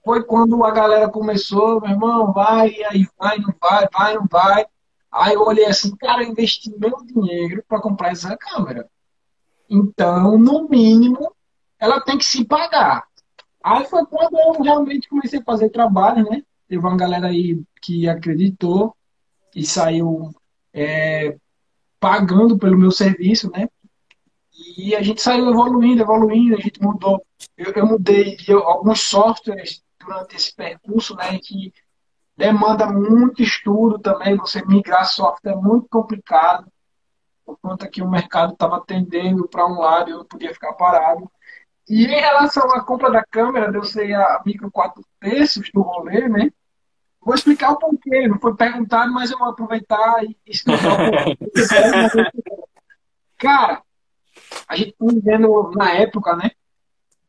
[0.03, 4.65] foi quando a galera começou, meu irmão, vai, aí vai, não vai, vai, não vai.
[5.11, 8.89] Aí eu olhei assim, cara, eu investi meu dinheiro para comprar essa câmera.
[9.69, 11.33] Então, no mínimo,
[11.79, 13.05] ela tem que se pagar.
[13.63, 16.41] Aí foi quando eu realmente comecei a fazer trabalho, né?
[16.67, 18.95] Teve uma galera aí que acreditou
[19.55, 20.33] e saiu
[20.73, 21.35] é,
[21.99, 23.67] pagando pelo meu serviço, né?
[24.77, 27.23] E a gente saiu evoluindo, evoluindo, a gente mudou.
[27.57, 31.37] Eu, eu mudei de alguns softwares durante esse percurso, né?
[31.39, 31.73] Que
[32.35, 34.35] demanda muito estudo também.
[34.37, 36.71] Você migrar software é muito complicado,
[37.47, 40.73] por conta que o mercado estava tendendo para um lado e eu não podia ficar
[40.73, 41.31] parado.
[41.87, 46.27] E em relação à compra da câmera, eu sei a micro 4 terços do rolê,
[46.27, 46.51] né?
[47.21, 48.27] Vou explicar o porquê.
[48.27, 51.37] Não foi perguntado, mas eu vou aproveitar e explicar o porquê.
[53.39, 53.81] Cara,
[54.67, 56.51] a gente tá vivendo na época, né?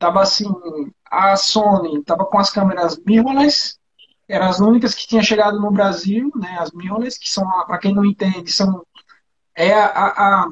[0.00, 0.48] Tava assim,
[1.08, 3.78] a Sony tava com as câmeras mirrorless,
[4.28, 7.94] eram as únicas que tinham chegado no Brasil, né, as mirrorless, que são, para quem
[7.94, 8.84] não entende, são
[9.58, 10.48] é a, a,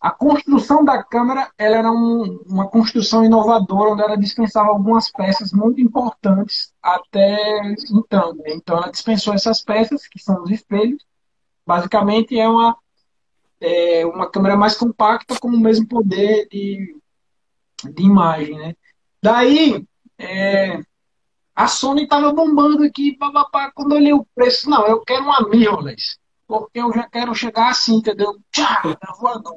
[0.00, 5.52] a construção da câmera ela era um, uma construção inovadora, onde ela dispensava algumas peças
[5.52, 8.34] muito importantes até então.
[8.36, 8.52] Né?
[8.54, 11.04] Então, ela dispensou essas peças, que são os espelhos.
[11.66, 12.76] Basicamente, é uma,
[13.60, 16.96] é uma câmera mais compacta com o mesmo poder de,
[17.84, 18.56] de imagem.
[18.56, 18.76] Né?
[19.20, 19.84] Daí,
[20.18, 20.80] é,
[21.52, 23.72] a Sony estava bombando aqui, papapá.
[23.74, 26.16] Quando eu olhei o preço, não, eu quero uma mirrorless.
[26.46, 28.36] Porque eu já quero chegar assim, entendeu?
[28.52, 28.82] Tchá,
[29.18, 29.56] voando.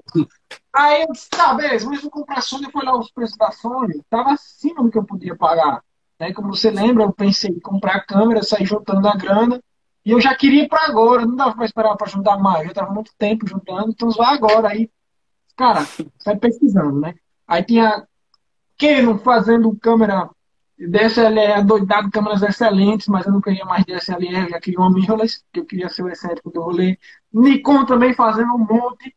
[0.74, 3.52] Aí eu disse, tá, beleza, mas vou comprar a Sony, foi lá os preços da
[3.52, 5.84] Sony, tava acima do que eu podia pagar.
[6.20, 6.34] Né?
[6.34, 9.62] Como você lembra, eu pensei em comprar a câmera, sair juntando a grana,
[10.06, 12.70] e eu já queria ir para agora, não dava para esperar para juntar mais, eu
[12.70, 14.70] estava muito tempo juntando, então vai agora.
[14.70, 14.90] Aí,
[15.56, 15.86] cara,
[16.18, 17.14] sai pesquisando, né?
[17.48, 18.08] Aí tinha
[18.78, 20.30] Canon fazendo câmera
[20.88, 25.60] DSLR doidado, câmeras excelentes, mas eu não queria mais DSLR, já queria uma mirrorless, que
[25.60, 26.98] eu queria ser o excêntrico do rolê.
[27.34, 29.14] Nikon também fazendo um monte.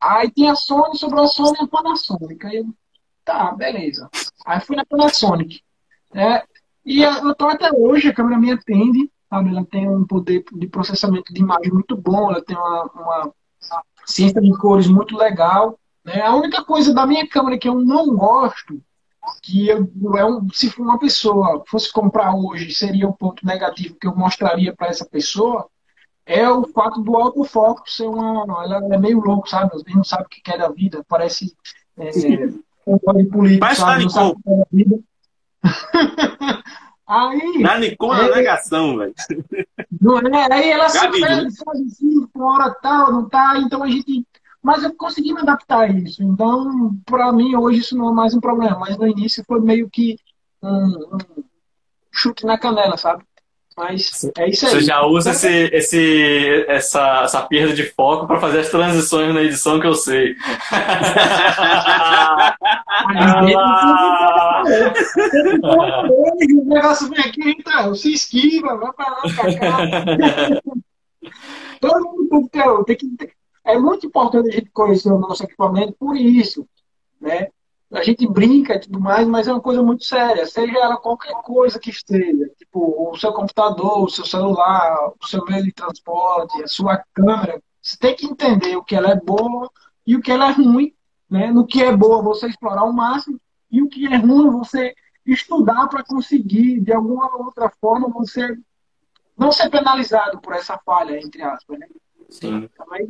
[0.00, 2.46] Aí tinha a Sony, sobrou a Sony e a Panasonic.
[2.46, 2.66] Aí eu,
[3.24, 4.08] tá, beleza.
[4.46, 5.60] Aí fui na Panasonic.
[6.14, 6.42] Né?
[6.84, 9.50] E eu tô até hoje, a câmera me atende, sabe?
[9.50, 13.32] Ela tem um poder de processamento de imagem muito bom, ela tem uma, uma
[14.06, 15.78] ciência de cores muito legal.
[16.02, 16.22] Né?
[16.22, 18.80] A única coisa da minha câmera que eu não gosto
[19.42, 24.06] que eu, é um, se uma pessoa fosse comprar hoje, seria o ponto negativo que
[24.06, 25.68] eu mostraria para essa pessoa,
[26.24, 28.64] é o fato do autofoco ser uma.
[28.64, 29.70] Ela é meio louco, sabe?
[29.74, 31.54] Às vezes não sabe o que quer da vida, parece
[31.96, 32.10] é,
[32.86, 34.02] um político, Mas sabe?
[34.02, 34.98] Não sabe o que quer da vida.
[37.06, 37.58] Aí.
[37.60, 39.14] Na Nikon é, negação, velho.
[40.00, 40.52] Não é?
[40.52, 44.26] Aí ela se faz assim, hora tal, não tá, então a gente
[44.66, 46.20] mas eu consegui me adaptar a isso.
[46.24, 48.76] Então, para mim, hoje isso não é mais um problema.
[48.80, 50.18] Mas no início foi meio que
[50.60, 51.18] um, um
[52.10, 53.22] chute na canela, sabe?
[53.76, 54.72] Mas é isso aí.
[54.72, 59.42] Você já usa esse, esse, essa, essa perda de foco para fazer as transições na
[59.44, 60.34] edição que eu sei.
[60.72, 62.56] ah,
[66.58, 69.78] o negócio vem aqui, então, se esquiva, vai pra lá, pra cá.
[71.80, 72.50] Todo mundo
[72.84, 73.36] tem que ter.
[73.66, 76.66] É muito importante a gente conhecer o nosso equipamento por isso,
[77.20, 77.48] né?
[77.92, 80.46] A gente brinca e tudo mais, mas é uma coisa muito séria.
[80.46, 85.44] Seja ela qualquer coisa que esteja, tipo o seu computador, o seu celular, o seu
[85.44, 89.68] meio de transporte, a sua câmera, você tem que entender o que ela é boa
[90.06, 90.94] e o que ela é ruim,
[91.28, 91.50] né?
[91.50, 94.94] No que é boa você explorar o máximo e o que é ruim você
[95.26, 98.56] estudar para conseguir de alguma outra forma você
[99.36, 101.88] não ser penalizado por essa falha entre aspas, né?
[102.28, 102.68] Sim.
[102.72, 103.02] Então, é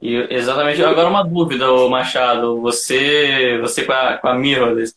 [0.00, 2.60] e exatamente, agora uma dúvida, Machado.
[2.60, 4.94] Você, você com a, com a mirrorless,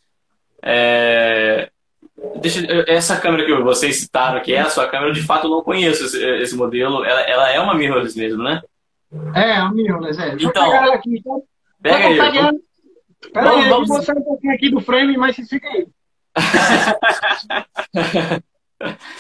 [0.62, 1.70] é,
[2.40, 5.62] deixa, essa câmera que vocês citaram, que é a sua câmera, de fato eu não
[5.62, 7.04] conheço esse, esse modelo.
[7.04, 8.62] Ela, ela é uma mirrorless mesmo, né?
[9.36, 10.36] É, a mirrorless, é.
[10.40, 11.44] Então, ela aqui, então,
[11.82, 12.18] pega aí.
[13.32, 13.90] Pera aí, vamos...
[13.90, 15.88] eu vou sair um pouquinho aqui do frame, mas fica aí.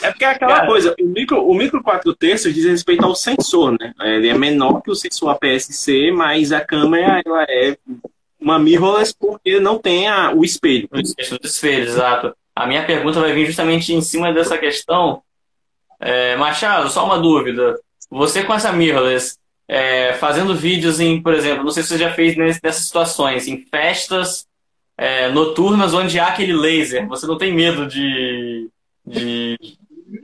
[0.01, 3.15] É porque é aquela Cara, coisa, o micro, o micro 4 terços diz respeito ao
[3.15, 3.93] sensor, né?
[4.01, 7.77] Ele é menor que o sensor APS-C, mas a câmera ela é
[8.39, 10.89] uma mirrorless porque não tem a, o espelho.
[10.91, 12.35] O espelho, exato.
[12.55, 15.21] A minha pergunta vai vir justamente em cima dessa questão.
[15.99, 17.79] É, Machado, só uma dúvida.
[18.09, 19.37] Você com essa mirrorless,
[19.67, 23.65] é, fazendo vídeos em, por exemplo, não sei se você já fez nessas situações, em
[23.65, 24.45] festas
[24.97, 28.69] é, noturnas onde há aquele laser, você não tem medo de
[29.05, 29.57] de.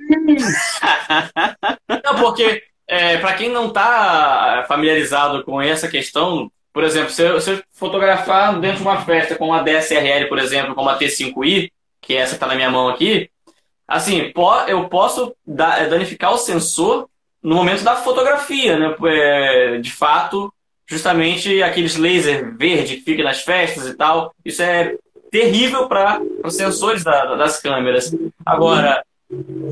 [2.04, 7.40] não, porque é, para quem não está familiarizado com essa questão, por exemplo, se eu,
[7.40, 11.72] se eu, fotografar dentro de uma festa com uma DSLR, por exemplo, com uma T5i,
[12.02, 13.30] que é essa que está na minha mão aqui,
[13.88, 14.32] assim,
[14.68, 17.10] eu posso é, danificar o sensor
[17.42, 18.96] no momento da fotografia, né?
[19.06, 20.54] É, de fato,
[20.88, 24.96] justamente aqueles laser verde que fica nas festas e tal, isso é
[25.32, 28.14] terrível para os sensores da, das câmeras.
[28.46, 29.04] Agora,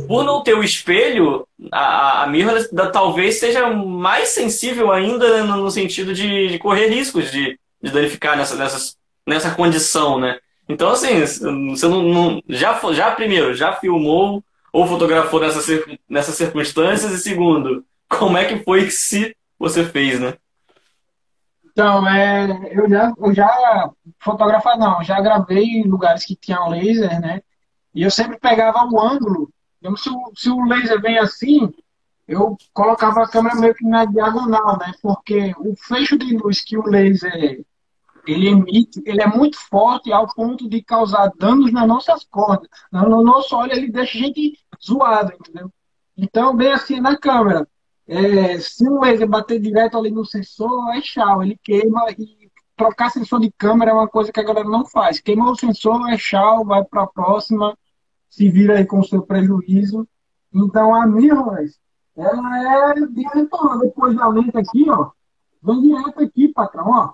[0.08, 6.14] por não ter o espelho, a, a mirrorless talvez seja mais sensível ainda no sentido
[6.14, 8.96] de, de correr riscos de, de danificar nessa, nessa,
[9.26, 10.38] nessa condição, né?
[10.70, 15.66] Então, assim, você não, não, já, já, primeiro, já filmou ou fotografou nessas,
[16.10, 17.12] nessas circunstâncias?
[17.14, 20.36] E segundo, como é que foi que se você fez, né?
[21.78, 23.92] Então, é, eu já, eu já
[24.80, 27.40] não, já gravei em lugares que tinham laser, né?
[27.94, 29.54] E eu sempre pegava o ângulo.
[29.80, 31.72] Então, se, o, se o laser vem assim,
[32.28, 34.92] eu colocava a câmera meio que na diagonal, né?
[35.04, 37.64] Porque o fecho de luz que o laser
[38.26, 42.68] ele emite, ele é muito forte ao ponto de causar danos nas nossas cordas.
[42.92, 45.72] No nosso olho, ele deixa a gente zoado, entendeu?
[46.18, 47.68] Então, bem assim na câmera.
[48.08, 53.10] É, se o laser bater direto ali no sensor, é chau, ele queima e trocar
[53.10, 55.20] sensor de câmera é uma coisa que a galera não faz.
[55.20, 57.78] Queimou o sensor, é chau, vai para a próxima,
[58.30, 60.08] se vira aí com o seu prejuízo.
[60.54, 61.78] Então a mirrorless,
[62.16, 65.12] ela é direto, depois da lente aqui, ó,
[65.62, 67.14] vem direto aqui, patrão, ó.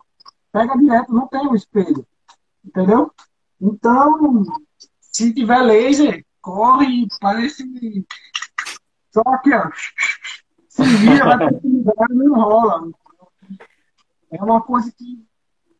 [0.52, 2.06] Pega direto, não tem o espelho.
[2.64, 3.12] Entendeu?
[3.60, 4.44] Então,
[5.02, 7.64] se tiver laser, corre, parece.
[9.12, 9.70] Só aqui, ó
[10.74, 12.92] se vira, vai para lugar, não rola.
[14.32, 15.24] É uma coisa que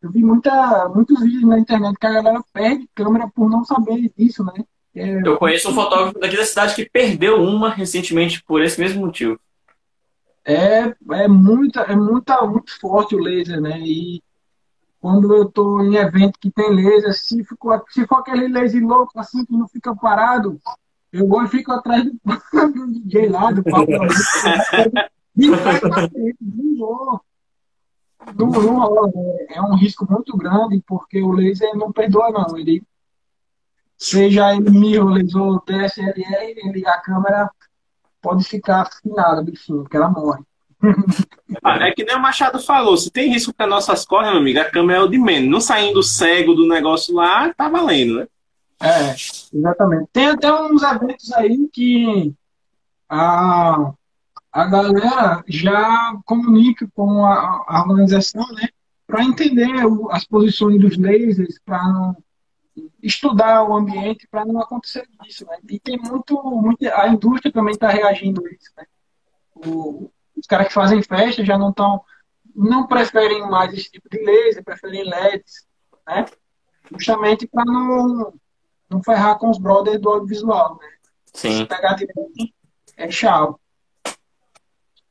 [0.00, 4.12] eu vi muita, muitos vídeos na internet que a galera perde câmera por não saber
[4.16, 4.64] disso, né?
[4.94, 5.26] É...
[5.26, 9.40] Eu conheço um fotógrafo daqui da cidade que perdeu uma recentemente por esse mesmo motivo.
[10.44, 13.80] É, é muita, é muita, muito forte o laser, né?
[13.80, 14.22] E
[15.00, 19.18] quando eu tô em evento que tem laser, se, ficou, se for aquele laser louco
[19.18, 20.60] assim que não fica parado,
[21.14, 22.12] eu vou e fico atrás do,
[22.74, 25.10] do DJ lá, do papo da música.
[25.36, 27.20] Não,
[28.36, 29.12] não rola.
[29.50, 32.58] É um risco muito grande, porque o laser não perdoa, não.
[32.58, 32.82] Ele,
[33.96, 37.48] seja ele mirrorless ou DSLR, ele, a câmera
[38.20, 40.42] pode ficar afinada, bichinho, porque ela morre.
[41.62, 44.58] Ah, é que nem o Machado falou, se tem risco para nossas cordas, meu amigo,
[44.58, 45.48] a câmera é o de menos.
[45.48, 48.26] Não saindo cego do negócio lá, tá valendo, né?
[48.84, 49.14] É,
[49.56, 50.08] exatamente.
[50.12, 52.34] Tem até uns eventos aí que
[53.08, 53.94] a,
[54.52, 58.68] a galera já comunica com a, a organização, né?
[59.06, 62.14] Para entender o, as posições dos lasers, para
[63.02, 65.56] estudar o ambiente para não acontecer isso, né?
[65.68, 68.84] E tem muito, muito a indústria também está reagindo a isso, né?
[69.54, 72.02] O, os caras que fazem festa já não estão,
[72.54, 75.66] não preferem mais esse tipo de laser, preferem LEDs,
[76.06, 76.26] né?
[76.90, 78.34] Justamente para não
[78.94, 80.88] não ferrar com os brothers do audiovisual, né?
[81.32, 81.58] Sim.
[81.58, 82.54] Se pegar direito,
[82.96, 83.58] é tchau.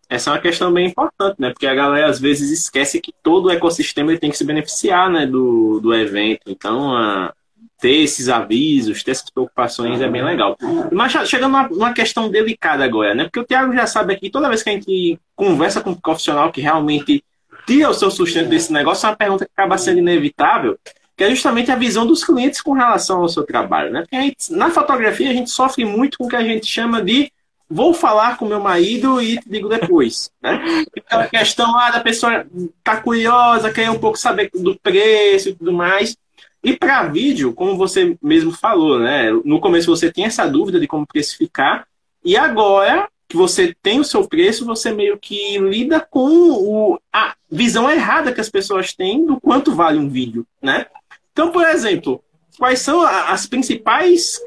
[0.09, 1.49] Essa é uma questão bem importante, né?
[1.49, 5.25] Porque a galera às vezes esquece que todo o ecossistema tem que se beneficiar, né,
[5.25, 6.43] do, do evento.
[6.47, 7.33] Então, a,
[7.79, 10.55] ter esses avisos, ter essas preocupações é bem legal.
[10.91, 13.25] Mas chegando numa, numa questão delicada agora, né?
[13.25, 16.51] Porque o Thiago já sabe aqui, toda vez que a gente conversa com um profissional
[16.51, 17.23] que realmente
[17.65, 20.77] tira o seu sustento desse negócio, é uma pergunta que acaba sendo inevitável,
[21.15, 24.01] que é justamente a visão dos clientes com relação ao seu trabalho, né?
[24.01, 27.31] Porque gente, na fotografia a gente sofre muito com o que a gente chama de
[27.69, 30.85] vou falar com meu marido e te digo depois, né?
[30.97, 32.45] Aquela questão ah, da pessoa
[32.83, 36.15] tá curiosa, quer um pouco saber do preço e tudo mais.
[36.63, 39.31] E para vídeo, como você mesmo falou, né?
[39.43, 41.85] No começo você tinha essa dúvida de como precificar,
[42.23, 47.33] e agora que você tem o seu preço, você meio que lida com o, a
[47.49, 50.85] visão errada que as pessoas têm do quanto vale um vídeo, né?
[51.33, 52.23] Então, por exemplo,
[52.57, 54.39] quais são as principais,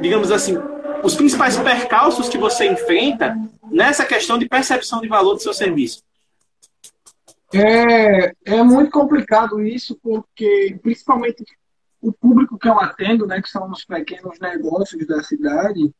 [0.00, 0.56] digamos assim,
[1.04, 3.36] os principais percalços que você enfrenta
[3.70, 6.02] nessa questão de percepção de valor do seu serviço?
[7.52, 11.44] É, é muito complicado isso, porque principalmente
[12.00, 15.92] o público que eu atendo, né, que são os pequenos negócios da cidade,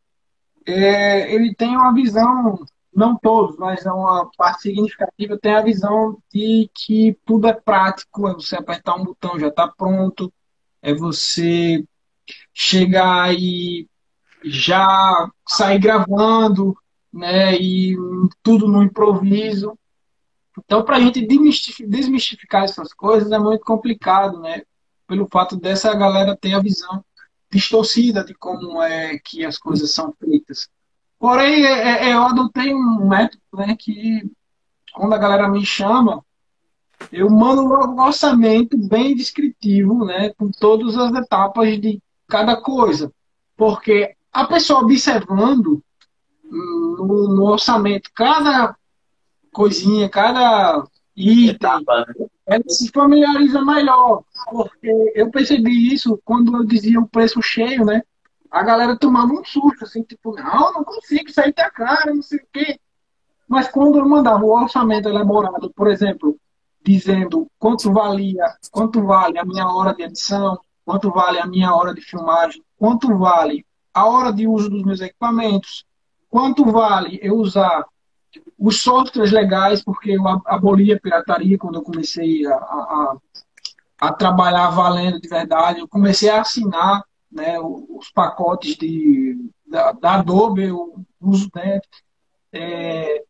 [0.64, 2.64] é, ele tem uma visão,
[2.94, 8.28] não todos, mas é uma parte significativa tem a visão de que tudo é prático,
[8.28, 10.32] é você apertar um botão já está pronto,
[10.82, 11.84] é você
[12.52, 13.88] chegar e
[14.44, 16.76] já sair gravando,
[17.12, 17.96] né, e
[18.42, 19.78] tudo no improviso.
[20.58, 24.62] Então, para a gente desmistificar essas coisas é muito complicado, né?
[25.06, 27.04] Pelo fato dessa galera ter a visão
[27.50, 30.68] distorcida de como é que as coisas são feitas.
[31.20, 34.32] Porém, é, é, é, eu adotei um método né, que,
[34.94, 36.24] quando a galera me chama,
[37.12, 43.12] eu mando um orçamento bem descritivo, né, com todas as etapas de cada coisa.
[43.54, 45.82] Porque a pessoa observando
[46.42, 48.74] hum, no, no orçamento cada
[49.52, 52.04] coisinha, cada item, né?
[52.46, 54.22] ela se familiariza melhor.
[54.50, 58.02] Porque eu percebi isso quando eu dizia o preço cheio, né?
[58.50, 62.38] A galera tomava um susto, assim, tipo, não, não consigo, sair da cara, não sei
[62.38, 62.80] o quê.
[63.48, 66.36] Mas quando eu mandava o orçamento elaborado, por exemplo,
[66.84, 71.94] dizendo quanto valia, quanto vale a minha hora de edição, quanto vale a minha hora
[71.94, 75.84] de filmagem, quanto vale a hora de uso dos meus equipamentos,
[76.28, 77.84] quanto vale eu usar
[78.58, 83.16] os softwares legais, porque eu aboli a pirataria quando eu comecei a, a,
[84.00, 85.80] a trabalhar valendo de verdade.
[85.80, 91.80] Eu comecei a assinar né, os pacotes de, da, da Adobe, eu uso, né,
[92.52, 93.22] é,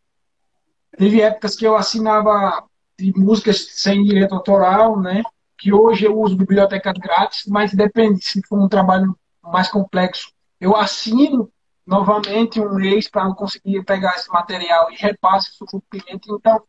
[0.97, 2.65] teve épocas que eu assinava
[2.99, 5.23] de músicas sem direito autoral, né,
[5.59, 10.33] que hoje eu uso bibliotecas grátis, mas depende se for um trabalho mais complexo.
[10.59, 11.51] Eu assino
[11.87, 16.31] novamente um mês para conseguir pegar esse material e repasse isso para o cliente.
[16.31, 16.63] Então,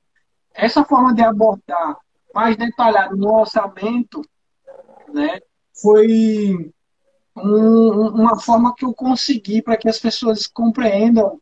[0.53, 1.97] essa forma de abordar
[2.33, 4.21] mais detalhado no orçamento
[5.13, 5.39] né,
[5.81, 6.71] foi
[7.35, 11.39] um, uma forma que eu consegui para que as pessoas compreendam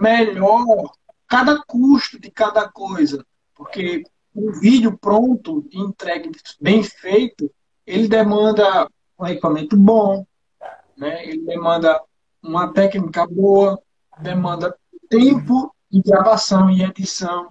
[0.00, 0.92] melhor
[1.28, 3.24] cada custo de cada coisa.
[3.54, 4.04] Porque
[4.34, 7.50] um vídeo pronto, entregue, bem feito,
[7.86, 10.24] ele demanda um equipamento bom,
[10.96, 11.26] né?
[11.26, 12.00] ele demanda
[12.42, 13.80] uma técnica boa,
[14.20, 14.74] demanda
[15.08, 17.48] tempo de gravação e edição.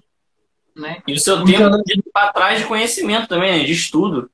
[0.76, 1.02] Né?
[1.06, 3.66] E o seu tempo de para trás de conhecimento também, né?
[3.66, 4.32] de estudo.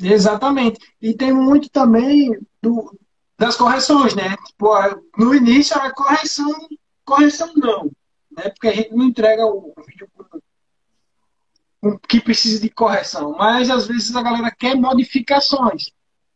[0.00, 0.80] Exatamente.
[1.00, 2.98] E tem muito também do,
[3.38, 4.36] das correções, né?
[4.46, 4.72] Tipo,
[5.16, 6.68] no início a correção,
[7.04, 7.90] correção não,
[8.30, 8.50] né?
[8.50, 10.08] Porque a gente não entrega o vídeo
[12.08, 13.36] que precisa de correção.
[13.38, 15.90] Mas às vezes a galera quer modificações.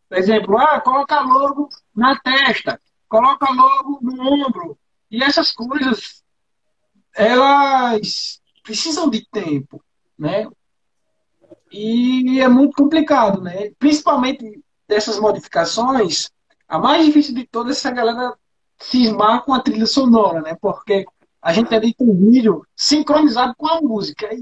[0.08, 4.78] Por exemplo, ah, coloca logo na testa coloca logo no ombro.
[5.10, 6.22] E essas coisas,
[7.14, 9.82] elas precisam de tempo,
[10.18, 10.46] né?
[11.70, 13.70] E é muito complicado, né?
[13.78, 16.30] Principalmente dessas modificações,
[16.66, 18.34] a mais difícil de todas é essa galera
[18.78, 20.56] cismar com a trilha sonora, né?
[20.60, 21.04] Porque
[21.42, 24.26] a gente edita um vídeo sincronizado com a música.
[24.26, 24.36] É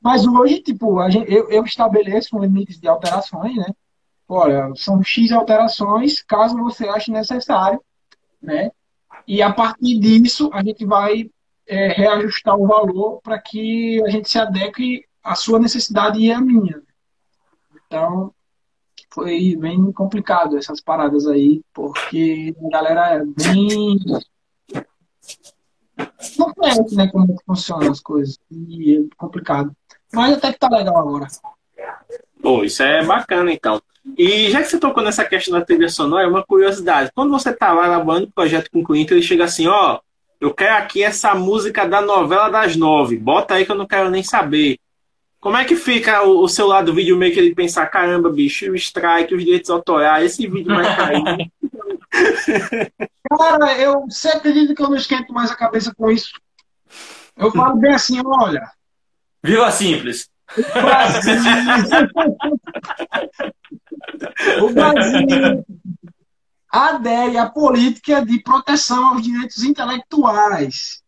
[0.00, 3.66] Mas hoje, tipo, a gente, eu, eu estabeleço um limite de alterações, né?
[4.28, 7.80] olha, são X alterações, caso você ache necessário,
[8.42, 8.70] né?
[9.26, 11.30] E a partir disso, a gente vai
[11.66, 16.40] é, reajustar o valor para que a gente se adeque à sua necessidade e à
[16.40, 16.82] minha.
[17.86, 18.32] Então,
[19.14, 23.96] foi bem complicado essas paradas aí, porque a galera é bem.
[26.36, 28.38] Não conhece né, como funcionam as coisas.
[28.50, 29.74] E é complicado.
[30.12, 31.28] Mas até que tá legal agora.
[32.42, 33.80] Pô, isso é bacana então.
[34.18, 37.10] E já que você tocou nessa questão da trilha sonora, é uma curiosidade.
[37.14, 40.00] Quando você está lá elaborando o projeto com o cliente, ele chega assim, ó,
[40.44, 43.16] eu quero aqui essa música da novela das nove.
[43.16, 44.78] Bota aí que eu não quero nem saber.
[45.40, 48.28] Como é que fica o, o seu lado do vídeo meio que ele pensar, caramba,
[48.28, 51.50] bicho, o strike, os direitos autorais, esse vídeo vai cair.
[53.38, 56.32] Cara, eu sempre acredito que eu não esquento mais a cabeça com isso.
[57.38, 58.70] Eu falo bem assim, olha.
[59.42, 60.28] Viva simples.
[60.58, 61.34] O Brasil,
[64.62, 65.64] o Brasil
[66.74, 71.04] adere à política de proteção aos direitos intelectuais.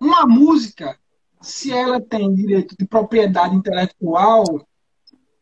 [0.00, 0.98] Uma música,
[1.42, 4.66] se ela tem direito de propriedade intelectual,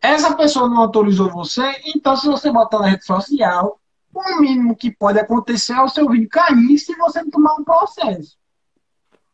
[0.02, 3.80] essa pessoa não autorizou você, então se você botar na rede social,
[4.12, 7.64] o mínimo que pode acontecer é o seu vídeo cair se você não tomar um
[7.64, 8.36] processo.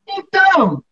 [0.07, 0.85] Então,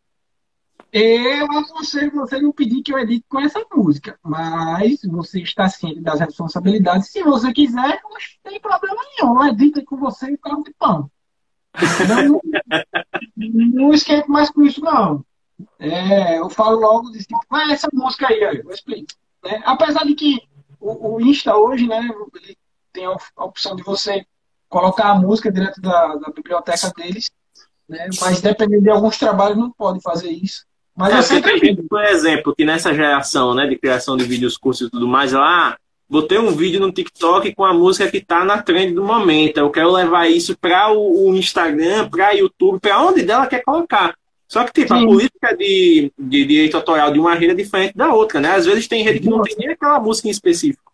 [0.92, 6.00] eu aconselho você não pedir que eu edite com essa música, mas você está ciente
[6.00, 7.10] das responsabilidades.
[7.10, 9.46] Se você quiser, não tem problema nenhum.
[9.46, 11.10] Edita com você e carro de pão.
[12.08, 12.40] Não,
[13.36, 13.90] não
[14.28, 15.24] mais com isso, não.
[15.78, 19.12] É, eu falo logo de tipo, ah, essa música aí, eu explico.
[19.44, 19.62] Né?
[19.64, 20.40] Apesar de que
[20.80, 22.56] o, o, Insta hoje, né, ele
[22.92, 24.24] tem a opção de você
[24.68, 27.30] colocar a música direto da, da biblioteca deles,
[27.88, 28.08] né?
[28.20, 30.67] mas dependendo de alguns trabalhos não pode fazer isso.
[30.98, 34.56] Mas é, eu sempre gente, por exemplo, que nessa geração né, de criação de vídeos
[34.56, 35.78] cursos e tudo mais, lá,
[36.10, 39.58] botei um vídeo no TikTok com a música que tá na trend do momento.
[39.58, 44.16] Eu quero levar isso para o, o, Instagram, para YouTube, para onde dela quer colocar.
[44.48, 45.04] Só que, tipo, Sim.
[45.04, 48.56] a política de, de direito autoral de uma rede é diferente da outra, né?
[48.56, 50.87] Às vezes tem rede que não tem nem aquela música em específico.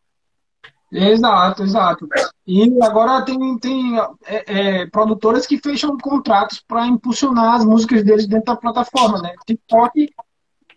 [0.95, 2.09] Exato, exato.
[2.47, 4.45] E agora tem, tem é,
[4.83, 9.35] é, produtoras que fecham contratos para impulsionar as músicas deles dentro da plataforma, né?
[9.45, 10.09] TikTok,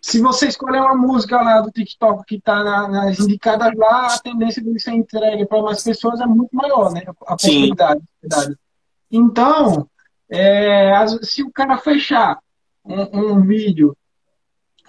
[0.02, 4.18] se você escolher uma música lá do TikTok que está na, nas indicadas lá, a
[4.18, 7.02] tendência de ser entregue para mais pessoas é muito maior, né?
[7.26, 8.02] A possibilidade.
[9.10, 9.88] Então,
[10.28, 12.38] é, se o cara fechar
[12.84, 13.96] um, um vídeo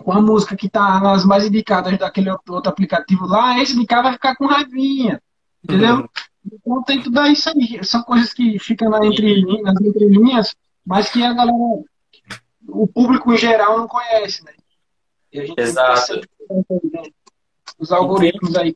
[0.03, 4.01] com a música que tá nas mais indicadas daquele outro aplicativo lá, esse de cá
[4.01, 5.21] vai ficar com raivinha.
[5.63, 5.97] Entendeu?
[5.97, 6.07] Uhum.
[6.53, 7.79] Então tem tudo isso aí.
[7.83, 11.57] São coisas que ficam na entre, nas entrelinhas, mas que a galera,
[12.67, 14.53] o público em geral não conhece, né?
[15.31, 16.21] Exato.
[17.77, 18.75] Os algoritmos aí.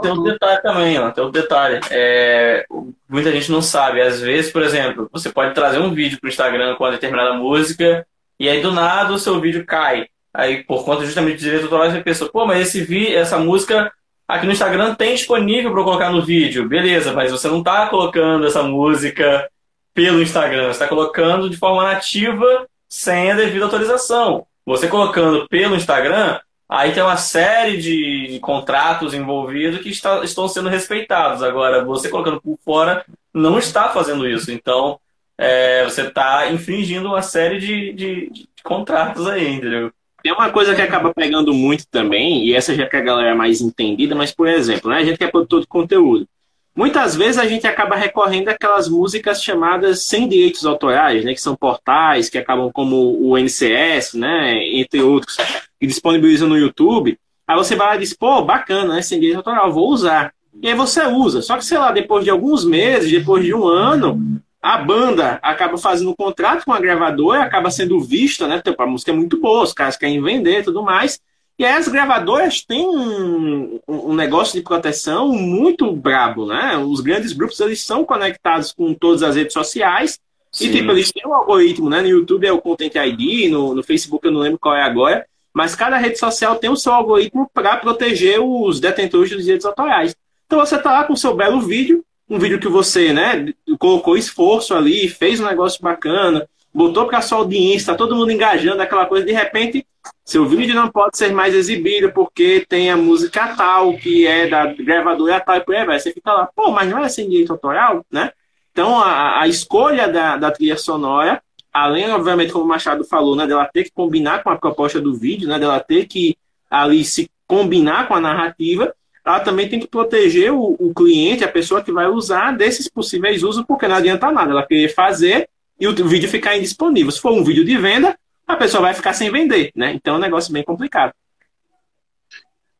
[0.00, 1.80] Tem um detalhe também, ó, tem um detalhe.
[1.90, 2.64] É,
[3.08, 4.00] muita gente não sabe.
[4.00, 7.34] Às vezes, por exemplo, você pode trazer um vídeo para o Instagram com uma determinada
[7.34, 8.06] música
[8.38, 10.06] e aí do nada o seu vídeo cai.
[10.38, 13.92] Aí, por conta justamente do direito autoral, você pensa, pô, mas esse vi, essa música
[14.28, 16.68] aqui no Instagram tem disponível para colocar no vídeo.
[16.68, 19.50] Beleza, mas você não está colocando essa música
[19.92, 24.46] pelo Instagram, você está colocando de forma nativa sem a devida autorização.
[24.64, 30.68] Você colocando pelo Instagram, aí tem uma série de contratos envolvidos que está, estão sendo
[30.68, 31.42] respeitados.
[31.42, 34.52] Agora, você colocando por fora não está fazendo isso.
[34.52, 35.00] Então,
[35.36, 39.92] é, você está infringindo uma série de, de, de contratos aí, entendeu?
[40.28, 43.34] Tem uma coisa que acaba pegando muito também, e essa já que a galera é
[43.34, 46.28] mais entendida, mas, por exemplo, né, a gente que é produtor de conteúdo.
[46.76, 51.56] Muitas vezes a gente acaba recorrendo àquelas músicas chamadas sem direitos autorais, né, que são
[51.56, 55.38] portais, que acabam como o NCS, né, entre outros,
[55.80, 57.18] que disponibilizam no YouTube.
[57.46, 60.34] Aí você vai lá e diz, pô, bacana, né, sem direito autoral, vou usar.
[60.60, 61.40] E aí você usa.
[61.40, 65.78] Só que, sei lá, depois de alguns meses, depois de um ano, a banda acaba
[65.78, 68.60] fazendo um contrato com a gravadora, acaba sendo vista, né?
[68.60, 71.20] Tipo, a música é muito boa, os caras querem vender e tudo mais.
[71.58, 76.76] E aí as gravadoras têm um, um, negócio de proteção muito brabo, né?
[76.78, 80.20] Os grandes grupos, eles são conectados com todas as redes sociais.
[80.52, 80.68] Sim.
[80.68, 82.00] E, tipo, eles têm um algoritmo, né?
[82.00, 85.26] No YouTube é o Content ID, no, no Facebook eu não lembro qual é agora.
[85.52, 90.14] Mas cada rede social tem o seu algoritmo para proteger os detentores dos direitos autorais.
[90.46, 94.16] Então você tá lá com o seu belo vídeo, um vídeo que você, né, colocou
[94.16, 99.06] esforço ali, fez um negócio bacana, botou para sua audiência, tá todo mundo engajando, aquela
[99.06, 99.86] coisa, de repente,
[100.24, 104.66] seu vídeo não pode ser mais exibido porque tem a música tal, que é da
[104.66, 105.98] gravadora tal, e por aí vai.
[105.98, 108.32] Você fica lá, pô, mas não é sem direito autoral, né?
[108.70, 113.46] Então, a, a escolha da, da trilha sonora, além, obviamente, como o Machado falou, né,
[113.46, 116.36] dela ter que combinar com a proposta do vídeo, né, dela ter que
[116.70, 118.94] ali se combinar com a narrativa,
[119.28, 123.42] ela também tem que proteger o, o, cliente, a pessoa que vai usar desses possíveis
[123.42, 125.48] usos, porque não adianta nada ela querer fazer
[125.78, 127.12] e o vídeo ficar indisponível.
[127.12, 129.92] Se for um vídeo de venda, a pessoa vai ficar sem vender, né?
[129.92, 131.12] Então é um negócio bem complicado.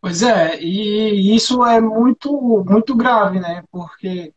[0.00, 3.62] Pois é, e isso é muito, muito grave, né?
[3.70, 4.32] Porque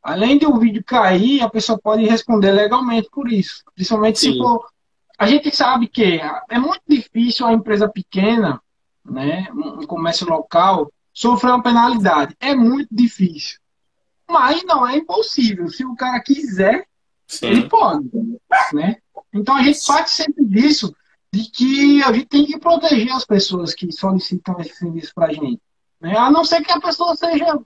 [0.00, 3.64] além de o vídeo cair, a pessoa pode responder legalmente por isso.
[3.74, 4.34] Principalmente Sim.
[4.34, 4.68] se for.
[5.18, 8.60] A gente sabe que é muito difícil a empresa pequena,
[9.04, 12.36] né, um comércio local, sofrer uma penalidade.
[12.38, 13.58] É muito difícil.
[14.28, 15.66] Mas não é impossível.
[15.68, 16.86] Se o cara quiser,
[17.26, 17.46] Sim.
[17.46, 18.10] ele pode.
[18.74, 18.98] Né?
[19.32, 20.94] Então a gente parte sempre disso,
[21.32, 25.32] de que a gente tem que proteger as pessoas que solicitam esse serviço para a
[25.32, 25.60] gente.
[25.98, 26.14] Né?
[26.18, 27.58] A não ser que a pessoa seja.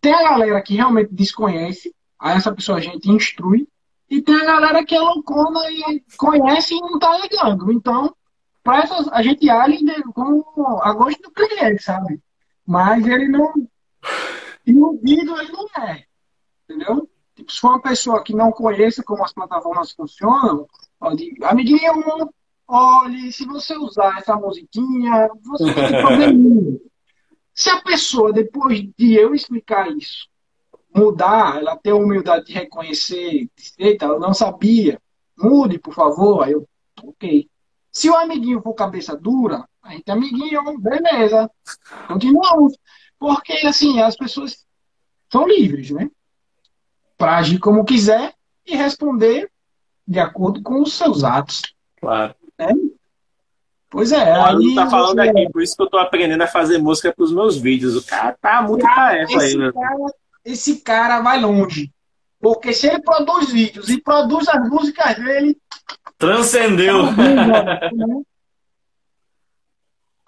[0.00, 3.66] Tem a galera que realmente desconhece, aí essa pessoa a gente instrui,
[4.08, 7.72] e tem a galera que é loucona e conhece e não está ligando.
[7.72, 8.14] Então,
[8.62, 12.20] para essas, a gente age com a gosto do cliente, sabe?
[12.66, 13.52] Mas ele não.
[14.66, 16.04] Iludido ele não é.
[16.64, 17.08] Entendeu?
[17.34, 20.66] Tipo, se for uma pessoa que não conheça como as plataformas funcionam,
[20.98, 21.34] pode.
[21.42, 22.30] Amiguinho,
[22.68, 26.78] olhe, se você usar essa musiquinha, você vai ter probleminha.
[27.54, 30.28] Se a pessoa, depois de eu explicar isso,
[30.94, 33.48] mudar, ela ter a humildade de reconhecer,
[33.78, 35.00] eita, eu não sabia,
[35.36, 36.66] mude, por favor, aí eu,
[37.02, 37.48] ok.
[37.90, 41.50] Se o amiguinho for cabeça dura, é amiguinho, beleza,
[42.06, 42.76] continuamos.
[43.18, 44.64] Porque, assim, as pessoas
[45.30, 46.10] são livres, né?
[47.16, 48.34] Para agir como quiser
[48.66, 49.50] e responder
[50.06, 51.62] de acordo com os seus atos.
[52.00, 52.34] Claro.
[52.58, 52.68] É?
[53.88, 54.24] Pois é.
[54.38, 55.28] O aí, tá falando você...
[55.28, 57.94] aqui, por isso que eu tô aprendendo a fazer música pros meus vídeos.
[57.96, 59.70] O cara tá muito tarefa aí, né?
[59.72, 60.14] Cara,
[60.44, 61.92] esse cara vai longe.
[62.40, 65.56] Porque se ele produz vídeos e produz as músicas dele.
[66.18, 67.04] Transcendeu!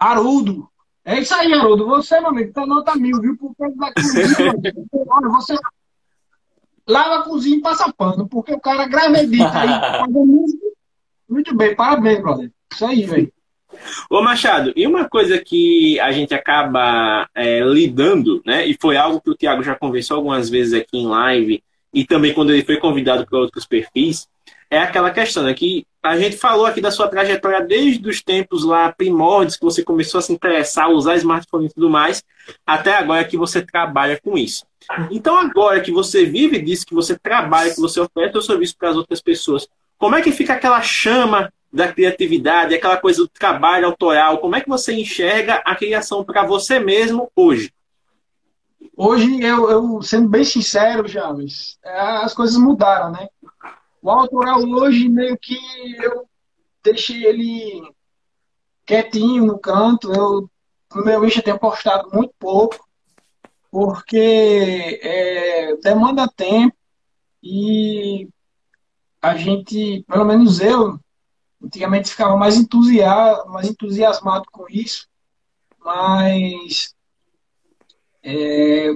[0.05, 0.68] Haroldo.
[1.05, 1.86] É isso aí, Haroldo.
[1.86, 3.36] Você, meu amigo, tá nota mil, viu?
[3.36, 4.55] Por causa da cozinha.
[5.09, 5.55] Olha, você
[6.86, 9.68] lava a cozinha e passa pano, porque o cara grava edita aí.
[11.28, 12.50] Muito bem, parabéns, brother.
[12.72, 13.32] Isso aí, velho.
[14.09, 18.66] Ô Machado, e uma coisa que a gente acaba é, lidando, né?
[18.66, 22.32] E foi algo que o Thiago já conversou algumas vezes aqui em live, e também
[22.32, 24.28] quando ele foi convidado para outros perfis,
[24.75, 25.55] é aquela questão, né?
[25.55, 29.83] Que a gente falou aqui da sua trajetória desde os tempos lá primórdios, que você
[29.83, 32.22] começou a se interessar, a usar smartphone e tudo mais,
[32.66, 34.66] até agora que você trabalha com isso.
[35.11, 38.91] Então, agora que você vive disso, que você trabalha, que você oferece o serviço para
[38.91, 39.66] as outras pessoas,
[39.97, 44.39] como é que fica aquela chama da criatividade, aquela coisa do trabalho autoral?
[44.39, 47.72] Como é que você enxerga a criação para você mesmo hoje?
[48.97, 53.29] Hoje, eu, eu sendo bem sincero, James, é, as coisas mudaram, né?
[54.05, 55.57] O autoral hoje, meio que
[55.96, 56.28] eu
[56.82, 57.90] deixei ele
[58.84, 60.12] quietinho no canto.
[60.12, 60.50] Eu,
[60.94, 62.86] no meu Insta, tenho postado muito pouco,
[63.70, 66.76] porque é, demanda tempo
[67.42, 68.28] e
[69.22, 71.00] a gente, pelo menos eu,
[71.62, 75.09] antigamente ficava mais, entusiasmado, mais entusiasmado com isso,
[75.82, 76.94] mas
[78.22, 78.92] é,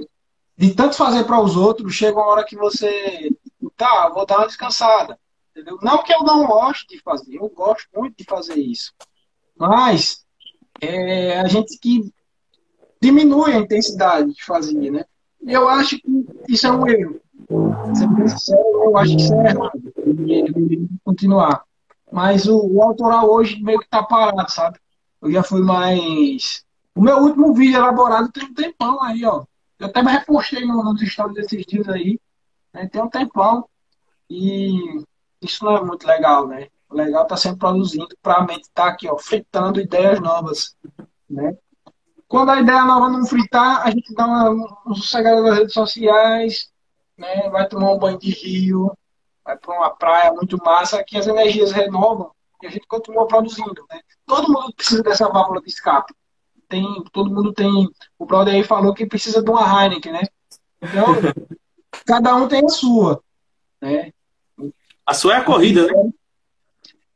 [0.55, 3.31] de tanto fazer para os outros, chega uma hora que você,
[3.75, 5.19] tá, vou dar uma descansada.
[5.51, 5.77] Entendeu?
[5.81, 8.93] Não que eu não goste de fazer, eu gosto muito de fazer isso.
[9.57, 10.25] Mas
[10.81, 12.13] é, a gente que
[13.01, 15.05] diminui a intensidade de fazer, né?
[15.41, 17.19] Eu acho que isso é um erro.
[18.27, 20.99] Sincero, eu acho que isso é errado.
[21.03, 21.63] Continuar.
[22.11, 24.79] Mas o, o, autoral hoje meio que tá parado, sabe?
[25.21, 26.63] Eu já fui mais.
[26.95, 29.43] O meu último vídeo elaborado tem um tempão aí, ó.
[29.79, 32.19] Eu até me repostei no, nos stories desses dias aí.
[32.73, 32.87] Né?
[32.87, 33.67] Tem um tempão.
[34.29, 35.03] E
[35.41, 36.67] isso não é muito legal, né?
[36.89, 40.75] O legal tá sempre produzindo para a mente estar tá aqui, ó, fritando ideias novas,
[41.29, 41.55] né?
[42.27, 44.49] Quando a ideia nova não fritar, a gente dá uma,
[44.85, 46.71] uma sossegada nas redes sociais,
[47.17, 47.49] né?
[47.49, 48.95] Vai tomar um banho de rio,
[49.43, 53.85] vai para uma praia muito massa, que as energias renovam e a gente continua produzindo.
[53.89, 53.99] Né?
[54.25, 56.13] Todo mundo precisa dessa válvula de escape.
[56.67, 57.89] Tem, todo mundo tem.
[58.17, 60.21] O brother aí falou que precisa de uma Heineken, né?
[60.81, 61.05] Então,
[62.05, 63.23] cada um tem a sua.
[63.81, 64.11] Né?
[65.05, 66.11] A sua é a corrida, né?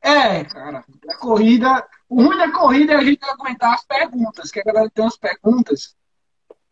[0.01, 0.84] É, cara.
[1.07, 1.88] A corrida.
[2.09, 5.17] O ruim da corrida é a gente aguentar as perguntas, que a galera tem umas
[5.17, 5.95] perguntas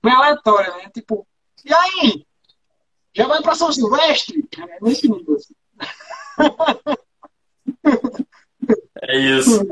[0.04, 0.90] bem aleatórias, né?
[0.94, 1.26] Tipo,
[1.66, 2.26] e aí?
[3.14, 4.48] Já vai para São Silvestre?
[4.58, 5.36] É nesse nível.
[5.36, 5.56] Assim.
[9.04, 9.66] É isso.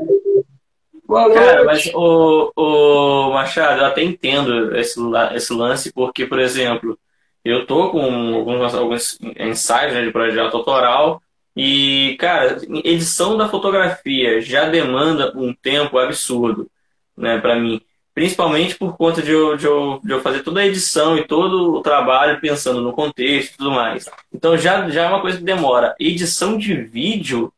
[1.08, 5.00] Cara, mas o, o Machado, eu até entendo esse,
[5.34, 6.98] esse lance, porque, por exemplo,
[7.44, 11.22] eu tô com alguns, alguns ensaios né, de projeto autoral
[11.56, 16.70] e, cara, edição da fotografia já demanda um tempo absurdo,
[17.16, 17.80] né, para mim.
[18.14, 21.74] Principalmente por conta de eu, de, eu, de eu fazer toda a edição e todo
[21.74, 24.08] o trabalho pensando no contexto e tudo mais.
[24.32, 25.94] Então já, já é uma coisa que demora.
[25.98, 27.52] Edição de vídeo,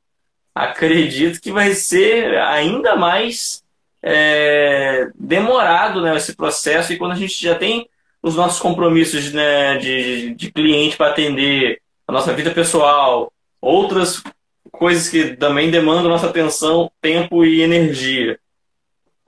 [0.54, 3.64] acredito que vai ser ainda mais
[4.02, 6.92] é, demorado né, esse processo.
[6.92, 7.88] E quando a gente já tem
[8.22, 14.22] os nossos compromissos né, de, de cliente para atender, a nossa vida pessoal, outras
[14.70, 18.38] coisas que também demandam nossa atenção, tempo e energia.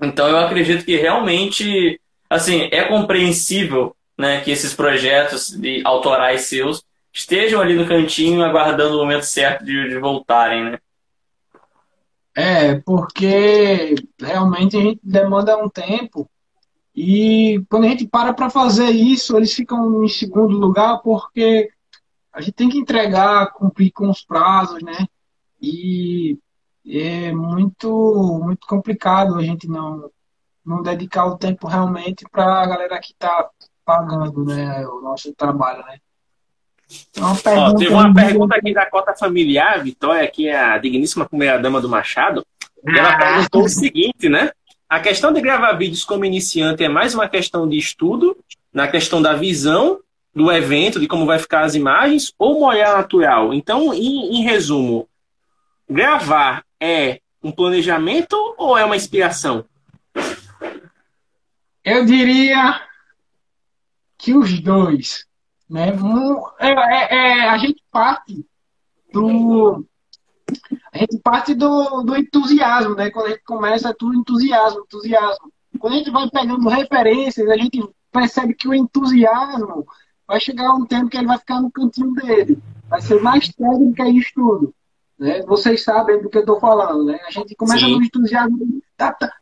[0.03, 6.85] Então eu acredito que realmente, assim, é compreensível né, que esses projetos de autorais seus
[7.13, 10.79] estejam ali no cantinho aguardando o momento certo de, de voltarem, né?
[12.37, 16.29] É, porque realmente a gente demanda um tempo
[16.95, 21.69] e quando a gente para para fazer isso, eles ficam em segundo lugar porque
[22.33, 25.07] a gente tem que entregar, cumprir com os prazos, né?
[25.61, 26.39] E
[26.87, 30.11] é muito, muito complicado a gente não,
[30.65, 33.49] não dedicar o tempo realmente para a galera que está
[33.85, 35.99] pagando né, o nosso trabalho, né?
[37.17, 41.59] Uma Ó, teve uma pergunta aqui da cota familiar, Vitória, que é a digníssima primeira
[41.59, 42.45] dama do Machado.
[42.87, 43.19] E ela ah.
[43.19, 44.51] perguntou o seguinte, né?
[44.95, 48.37] A questão de gravar vídeos como iniciante é mais uma questão de estudo,
[48.73, 49.99] na questão da visão
[50.33, 53.53] do evento, de como vai ficar as imagens, ou molhar natural?
[53.53, 55.09] Então, em, em resumo,
[55.91, 59.65] gravar é um planejamento ou é uma inspiração?
[61.85, 62.81] Eu diria
[64.17, 65.27] que os dois.
[65.69, 65.89] Né?
[66.61, 68.47] É, é, é, a gente parte
[69.13, 69.85] do.
[70.95, 73.11] A gente parte do, do entusiasmo, né?
[73.11, 75.53] Quando a gente começa, é tudo entusiasmo, entusiasmo.
[75.81, 79.85] Quando a gente vai pegando referências, a gente percebe que o entusiasmo
[80.25, 82.63] vai chegar um tempo que ele vai ficar no cantinho dele.
[82.89, 84.73] Vai ser mais técnica e estudo.
[85.19, 85.43] Né?
[85.43, 87.19] Vocês sabem do que eu estou falando, né?
[87.27, 87.97] A gente começa Sim.
[87.97, 88.81] no entusiasmo.
[88.97, 89.33] Tá, tá,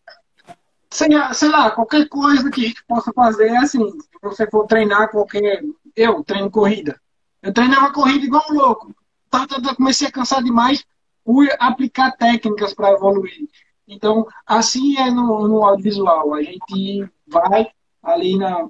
[0.88, 3.90] sei, sei lá, qualquer coisa que a gente possa fazer é assim.
[3.90, 5.62] Se você for treinar qualquer.
[5.94, 6.98] Eu treino corrida.
[7.42, 8.94] Eu treinava corrida igual um louco.
[9.28, 10.82] Tá, tá, tá, comecei a cansar demais.
[11.24, 13.48] Fui aplicar técnicas para evoluir.
[13.86, 16.34] Então, assim é no, no audiovisual.
[16.34, 17.68] A gente vai
[18.02, 18.68] ali na,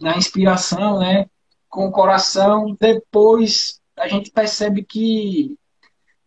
[0.00, 1.26] na inspiração, né?
[1.68, 2.76] Com o coração.
[2.78, 5.56] Depois a gente percebe que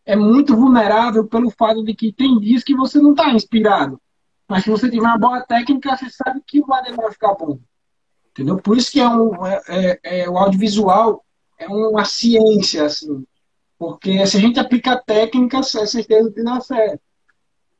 [0.05, 3.99] é muito vulnerável pelo fato de que tem dias que você não está inspirado.
[4.47, 7.57] Mas se você tiver uma boa técnica, você sabe que o vai ficar bom.
[8.31, 8.57] Entendeu?
[8.57, 11.23] Por isso que é um, é, é, é, o audiovisual
[11.57, 13.25] é uma ciência, assim.
[13.81, 17.01] Porque se a gente aplica técnicas, é certeza que dá certo.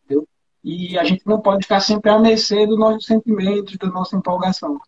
[0.04, 0.28] Entendeu?
[0.64, 4.80] E a gente não pode ficar sempre à mercê dos nossos sentimentos, da nossa empolgação.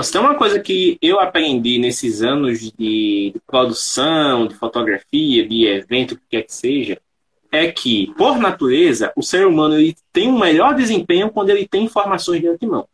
[0.00, 6.12] Se tem uma coisa que eu aprendi nesses anos de produção, de fotografia, de evento,
[6.12, 6.98] o que quer que seja,
[7.52, 11.84] é que, por natureza, o ser humano ele tem um melhor desempenho quando ele tem
[11.84, 12.88] informações de antemão.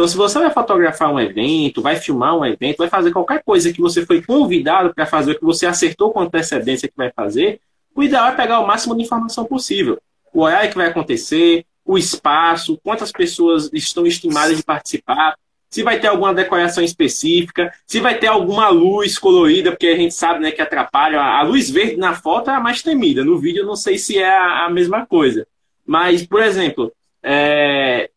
[0.00, 3.70] Então, se você vai fotografar um evento, vai filmar um evento, vai fazer qualquer coisa
[3.70, 7.60] que você foi convidado para fazer, que você acertou com antecedência que vai fazer,
[7.94, 10.00] o ideal é pegar o máximo de informação possível.
[10.32, 15.36] O horário que vai acontecer, o espaço, quantas pessoas estão estimadas de participar,
[15.68, 20.14] se vai ter alguma decoração específica, se vai ter alguma luz colorida, porque a gente
[20.14, 21.20] sabe né, que atrapalha.
[21.20, 24.16] A luz verde na foto é a mais temida, no vídeo eu não sei se
[24.16, 25.46] é a, mesma coisa.
[25.86, 26.90] Mas, por exemplo,
[27.22, 28.08] é,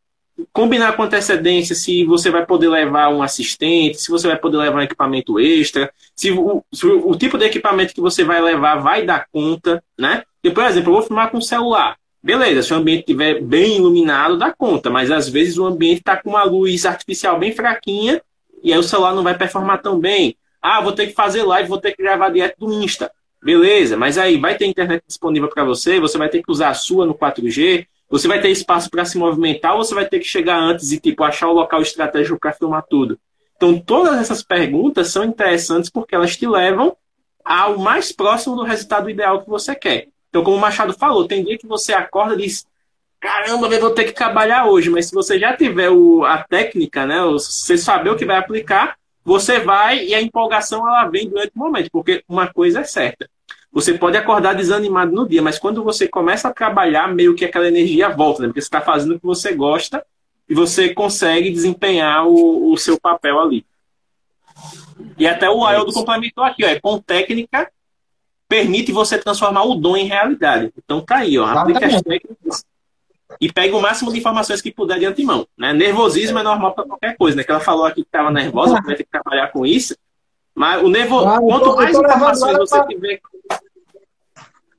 [0.52, 4.80] combinar com antecedência se você vai poder levar um assistente, se você vai poder levar
[4.80, 9.06] um equipamento extra, se o, se o tipo de equipamento que você vai levar vai
[9.06, 10.24] dar conta, né?
[10.44, 11.98] E, por exemplo, eu vou filmar com celular.
[12.22, 16.16] Beleza, se o ambiente estiver bem iluminado, dá conta, mas às vezes o ambiente está
[16.16, 18.22] com uma luz artificial bem fraquinha
[18.64, 20.36] e aí o celular não vai performar tão bem.
[20.62, 23.12] Ah, vou ter que fazer live, vou ter que gravar direto do Insta.
[23.44, 26.74] Beleza, mas aí vai ter internet disponível para você, você vai ter que usar a
[26.74, 30.26] sua no 4G, você vai ter espaço para se movimentar, ou você vai ter que
[30.26, 33.18] chegar antes e tipo achar o local estratégico para filmar tudo.
[33.56, 36.96] Então, todas essas perguntas são interessantes porque elas te levam
[37.44, 40.10] ao mais próximo do resultado ideal que você quer.
[40.30, 42.68] Então, como o Machado falou, tem dia que você acorda e diz:
[43.20, 44.92] caramba, eu vou ter que trabalhar hoje.
[44.92, 48.96] Mas se você já tiver o, a técnica, né, você saber o que vai aplicar,
[49.26, 53.28] você vai e a empolgação ela vem durante o momento, porque uma coisa é certa.
[53.74, 57.68] Você pode acordar desanimado no dia, mas quando você começa a trabalhar, meio que aquela
[57.68, 58.48] energia volta, né?
[58.48, 60.06] Porque você está fazendo o que você gosta
[60.48, 63.66] e você consegue desempenhar o, o seu papel ali.
[65.18, 67.70] E até o Aildo é complementou aqui, ó, é com técnica
[68.54, 70.72] permite você transformar o dom em realidade.
[70.78, 71.46] Então tá aí, ó.
[71.46, 72.66] Aplique as técnicas
[73.42, 75.48] e pegue o máximo de informações que puder de antemão.
[75.58, 75.74] Né?
[75.74, 77.44] Nervosismo é normal para qualquer coisa, né?
[77.44, 79.98] Que ela falou aqui que estava nervosa, vai ter que trabalhar com isso.
[80.54, 81.20] Mas o nervo...
[81.22, 82.86] Claro, quanto mais informações você pra...
[82.86, 83.22] tiver.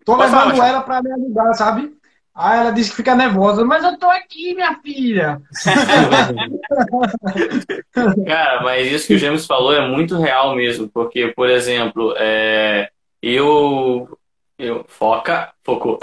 [0.05, 1.95] Tô Pode levando falar, ela para me ajudar, sabe?
[2.35, 5.41] Aí ela disse que fica nervosa, mas eu tô aqui, minha filha.
[8.27, 12.91] Cara, mas isso que o James falou é muito real mesmo, porque, por exemplo, é,
[13.23, 14.19] eu.
[14.59, 14.85] Eu.
[14.89, 15.53] Foca.
[15.63, 16.01] Focou.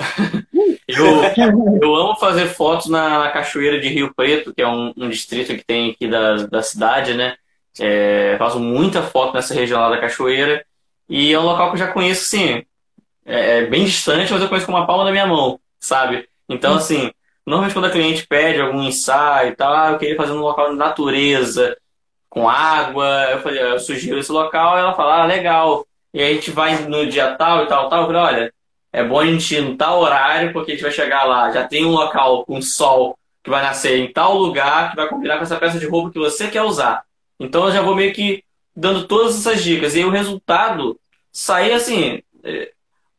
[0.87, 1.21] eu,
[1.81, 5.53] eu amo fazer fotos na, na, Cachoeira de Rio Preto, que é um, um distrito
[5.53, 7.35] que tem aqui da, da cidade, né?
[7.77, 10.65] É, faço muita foto nessa região lá da Cachoeira.
[11.09, 12.63] E é um local que eu já conheço, sim.
[13.32, 16.27] É, é bem distante, mas eu conheço com uma palma da minha mão, sabe?
[16.49, 17.11] Então, assim,
[17.45, 20.69] normalmente quando a cliente pede algum ensaio e tal, ah, eu queria fazer num local
[20.69, 21.77] de natureza,
[22.29, 25.88] com água, eu, falei, eu sugiro esse local, ela fala, ah, legal.
[26.13, 28.01] E aí a gente vai no dia tal e tal, tal.
[28.01, 28.53] Eu falei, olha,
[28.91, 31.65] é bom a gente ir no tal horário, porque a gente vai chegar lá, já
[31.65, 35.43] tem um local com sol que vai nascer em tal lugar, que vai combinar com
[35.43, 37.03] essa peça de roupa que você quer usar.
[37.39, 38.43] Então eu já vou meio que
[38.75, 39.95] dando todas essas dicas.
[39.95, 40.99] E aí o resultado
[41.32, 42.71] sai assim, é,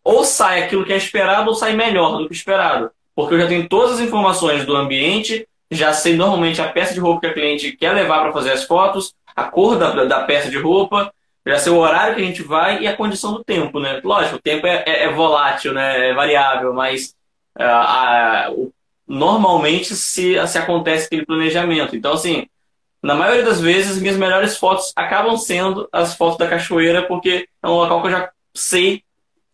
[0.04, 2.90] ou sai aquilo que é esperado, ou sai melhor do que esperado.
[3.14, 7.00] Porque eu já tenho todas as informações do ambiente, já sei normalmente a peça de
[7.00, 10.50] roupa que a cliente quer levar para fazer as fotos, a cor da, da peça
[10.50, 11.12] de roupa,
[11.46, 14.00] já sei o horário que a gente vai e a condição do tempo, né?
[14.04, 16.10] Lógico, o tempo é, é, é volátil, né?
[16.10, 17.14] É variável, mas
[17.58, 18.72] uh, a, o,
[19.06, 21.96] normalmente se, se acontece aquele planejamento.
[21.96, 22.46] Então, assim,
[23.02, 27.68] na maioria das vezes, minhas melhores fotos acabam sendo as fotos da cachoeira, porque é
[27.68, 29.02] um local que eu já sei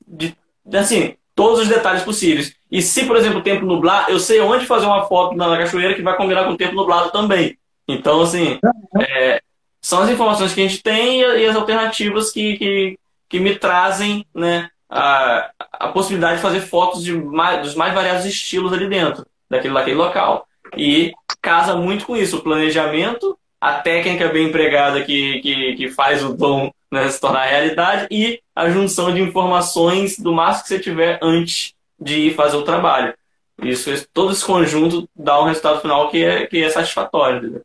[0.09, 0.35] de,
[0.75, 2.55] assim, todos os detalhes possíveis.
[2.71, 5.95] E se, por exemplo, o tempo nublar, eu sei onde fazer uma foto na cachoeira
[5.95, 7.57] que vai combinar com o tempo nublado também.
[7.87, 8.59] Então, assim,
[9.01, 9.41] é,
[9.81, 12.99] são as informações que a gente tem e as alternativas que, que,
[13.29, 18.25] que me trazem né, a, a possibilidade de fazer fotos de mais, dos mais variados
[18.25, 20.47] estilos ali dentro, daquele, daquele local.
[20.77, 26.23] E casa muito com isso, o planejamento, a técnica bem empregada que, que, que faz
[26.25, 30.81] o dom né, se tornar realidade e a junção de informações do máximo que você
[30.81, 33.15] tiver antes de ir fazer o trabalho.
[33.63, 37.39] Isso, todo esse conjunto dá um resultado final que é, que é satisfatório.
[37.39, 37.63] Entendeu?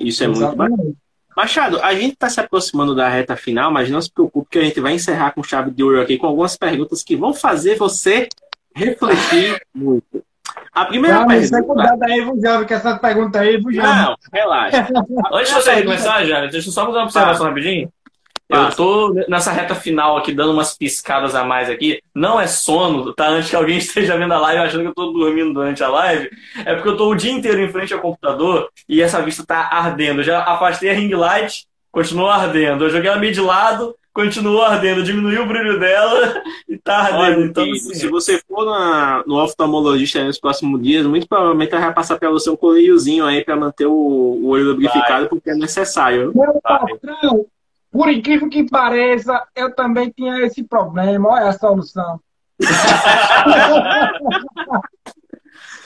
[0.00, 0.56] Isso é Exatamente.
[0.56, 0.94] muito bacana.
[1.36, 4.64] Machado, a gente está se aproximando da reta final, mas não se preocupe que a
[4.64, 8.28] gente vai encerrar com chave de ouro aqui com algumas perguntas que vão fazer você
[8.74, 10.24] refletir muito.
[10.74, 11.58] A primeira não, pergunta.
[11.58, 13.86] Não, cuidado aí, Vujano, que essa pergunta aí, Vujano.
[13.86, 14.88] Não, relaxa.
[15.32, 17.48] Antes de você começar, Jana, deixa eu só fazer uma observação ah.
[17.48, 17.92] rapidinho.
[18.48, 22.02] Eu tô nessa reta final aqui, dando umas piscadas a mais aqui.
[22.14, 23.28] Não é sono, tá?
[23.28, 26.30] Antes que alguém esteja vendo a live achando que eu tô dormindo durante a live.
[26.64, 29.68] É porque eu tô o dia inteiro em frente ao computador e essa vista tá
[29.72, 30.20] ardendo.
[30.20, 32.84] Eu já afastei a ring light, continua ardendo.
[32.84, 35.02] Eu joguei ela meio de lado, continua ardendo.
[35.02, 37.20] Diminuiu o brilho dela e tá ardendo.
[37.20, 41.86] Olha, então, assim, se você for na, no oftalmologista nos próximos dias, muito provavelmente ela
[41.86, 45.54] vai passar pra você um colíriozinho aí pra manter o, o olho lubrificado, porque é
[45.54, 46.32] necessário.
[46.34, 47.46] Meu patrão,
[47.92, 51.28] por incrível que pareça, eu também tinha esse problema.
[51.28, 52.18] Olha a solução.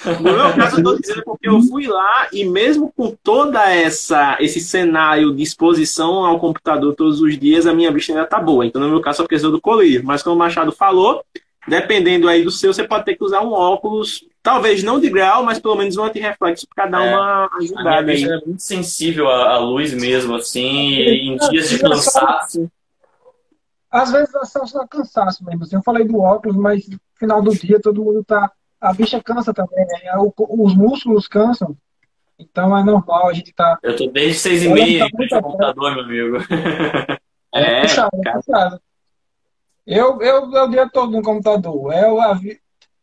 [0.05, 4.37] No meu caso, eu estou dizendo porque eu fui lá e mesmo com toda essa
[4.39, 8.65] esse cenário de exposição ao computador todos os dias, a minha vista ainda tá boa.
[8.65, 10.05] Então, no meu caso, só precisou do colírio.
[10.05, 11.25] Mas como o Machado falou,
[11.67, 15.43] dependendo aí do seu, você pode ter que usar um óculos, talvez não de grau,
[15.43, 17.99] mas pelo menos um anti-reflexo para dar é, uma ajudada.
[17.99, 18.25] A minha aí.
[18.25, 22.71] é muito sensível à, luz mesmo, assim, em dias de cansaço.
[23.91, 25.64] Às vezes é só cansaço mesmo.
[25.64, 28.51] Assim, eu falei do óculos, mas no final do dia todo mundo tá.
[28.81, 30.12] A bicha cansa também, né?
[30.37, 31.77] Os músculos cansam.
[32.39, 33.79] Então é normal a gente tá.
[33.83, 36.37] Eu tô desde seis e meia tá no computador, meu amigo.
[37.55, 38.81] É, é puxado, é puxado.
[39.87, 41.93] Eu, eu, eu o dia todo no computador.
[41.93, 42.18] Eu,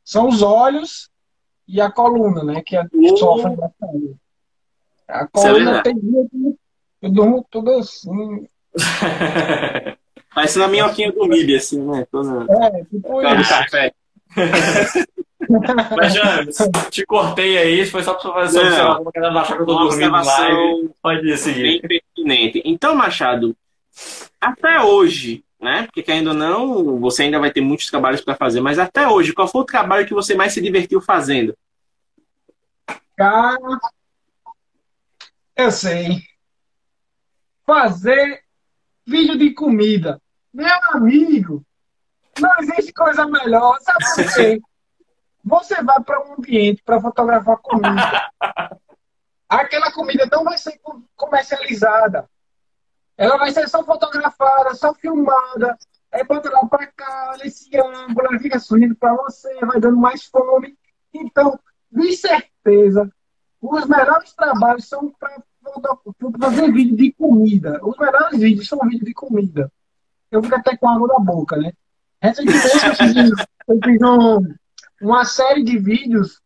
[0.04, 1.10] são os olhos
[1.68, 2.62] e a coluna, né?
[2.62, 3.18] Que é, uh.
[3.18, 4.16] sofre bastante.
[5.08, 6.58] A é coluna tem dia que
[7.02, 8.48] eu durmo tudo assim.
[10.34, 12.08] Parece na minhoquinha do MIB, assim, né?
[12.12, 12.46] Toda...
[12.52, 13.50] É, tipo isso.
[13.50, 13.94] Café.
[15.96, 16.58] Mas, James,
[16.90, 20.90] te cortei aí, foi só pra fazer observação, não achar que eu tô dormindo live.
[21.02, 21.62] Pode ir seguir.
[21.62, 22.62] Bem pertinente.
[22.66, 23.56] Então, Machado,
[24.40, 25.88] até hoje, né?
[25.92, 29.34] Porque ainda ou não, você ainda vai ter muitos trabalhos para fazer, mas até hoje,
[29.34, 31.58] qual foi o trabalho que você mais se divertiu fazendo?
[33.16, 33.80] Cara,
[35.56, 36.22] eu sei.
[37.66, 38.44] Fazer
[39.06, 40.22] vídeo de comida.
[40.54, 41.64] Meu amigo,
[42.40, 43.80] não existe coisa melhor.
[43.82, 44.62] Sabe por quê?
[45.46, 48.32] Você vai para um ambiente para fotografar comida.
[49.50, 50.80] Aquela comida não vai ser
[51.18, 52.30] comercializada.
[53.18, 55.78] Ela vai ser só fotografada, só filmada.
[56.12, 60.26] Aí bota lá pra cá, nesse ângulo, ela fica sorrindo pra você, vai dando mais
[60.26, 60.78] fome.
[61.14, 61.60] Então,
[61.92, 63.12] de certeza,
[63.62, 65.42] os melhores trabalhos são para
[66.40, 67.80] fazer vídeo de comida.
[67.84, 69.72] Os melhores vídeos são vídeos de comida.
[70.30, 71.74] Eu fico até com água na boca, né?
[72.22, 74.56] Recentemente eu fiz, eu fiz um,
[75.02, 76.42] uma série de vídeos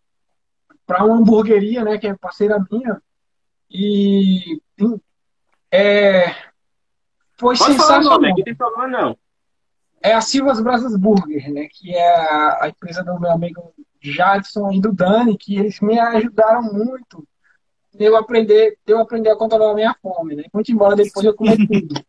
[0.85, 3.01] para uma hamburgueria, né, que é parceira minha.
[3.69, 4.61] E
[5.71, 6.33] é,
[7.37, 8.19] foi Pode sensacional.
[8.19, 9.17] Falar, não, tem problema não.
[10.01, 11.67] É a Silvas Brasas Burger, né?
[11.71, 12.15] Que é
[12.63, 17.27] a, empresa do meu amigo Jadson e do Dani, que eles me ajudaram muito
[17.99, 20.43] eu aprender, eu aprender a controlar a minha fome, né?
[20.53, 21.99] Muito embora depois eu comer tudo.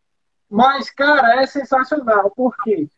[0.51, 2.89] Mas, cara, é sensacional, porque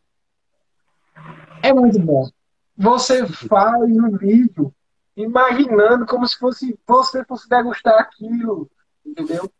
[1.62, 2.28] é muito bom.
[2.76, 4.74] Você faz um vídeo
[5.16, 8.70] imaginando como se fosse você fosse degustar aquilo,
[9.04, 9.50] entendeu?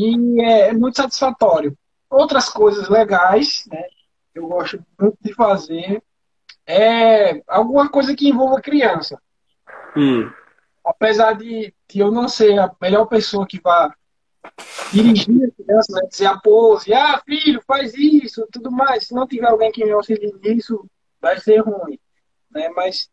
[0.00, 1.76] E é, é muito satisfatório.
[2.08, 3.84] Outras coisas legais, né?
[4.34, 6.02] Eu gosto muito de fazer
[6.66, 9.20] é alguma coisa que envolva criança.
[9.96, 10.30] Hum.
[10.84, 13.92] Apesar de, de eu não ser a melhor pessoa que vá
[14.92, 16.08] dirigir a criança, né?
[16.08, 19.08] dizer a pose, ah, filho, faz isso, tudo mais.
[19.08, 20.88] Se não tiver alguém que me auxilie nisso,
[21.20, 21.98] vai ser ruim.
[22.50, 22.68] Né?
[22.70, 23.10] Mas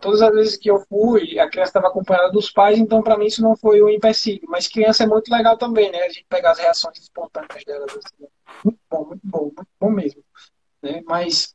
[0.00, 3.26] todas as vezes que eu fui, a criança estava acompanhada dos pais, então para mim
[3.26, 4.42] isso não foi um empecilho.
[4.48, 6.02] Mas criança é muito legal também, né?
[6.02, 7.90] A gente pegar as reações espontâneas delas.
[7.90, 8.28] Assim.
[8.64, 10.22] Muito bom, muito bom, muito bom mesmo.
[10.82, 11.02] Né?
[11.06, 11.54] Mas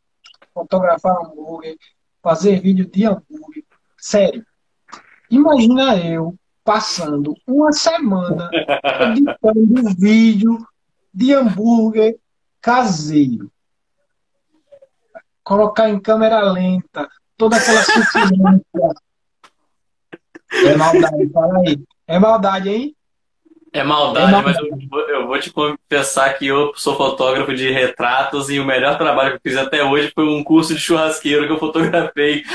[0.54, 1.76] fotografar hambúrguer,
[2.22, 3.64] fazer vídeo de hambúrguer,
[3.98, 4.46] sério.
[5.30, 8.50] Imagina eu passando uma semana
[9.12, 10.58] editando vídeo
[11.14, 12.18] de hambúrguer
[12.62, 13.52] caseiro.
[15.44, 17.08] Colocar em câmera lenta,
[17.38, 18.62] toda aquela sutilência.
[20.64, 21.80] É maldade, fala aí.
[22.08, 22.96] É maldade, hein?
[23.76, 24.70] É maldade, é mas eu,
[25.10, 29.36] eu, vou te confessar que eu sou fotógrafo de retratos e o melhor trabalho que
[29.36, 32.46] eu fiz até hoje foi um curso de churrasqueiro que eu fotografei.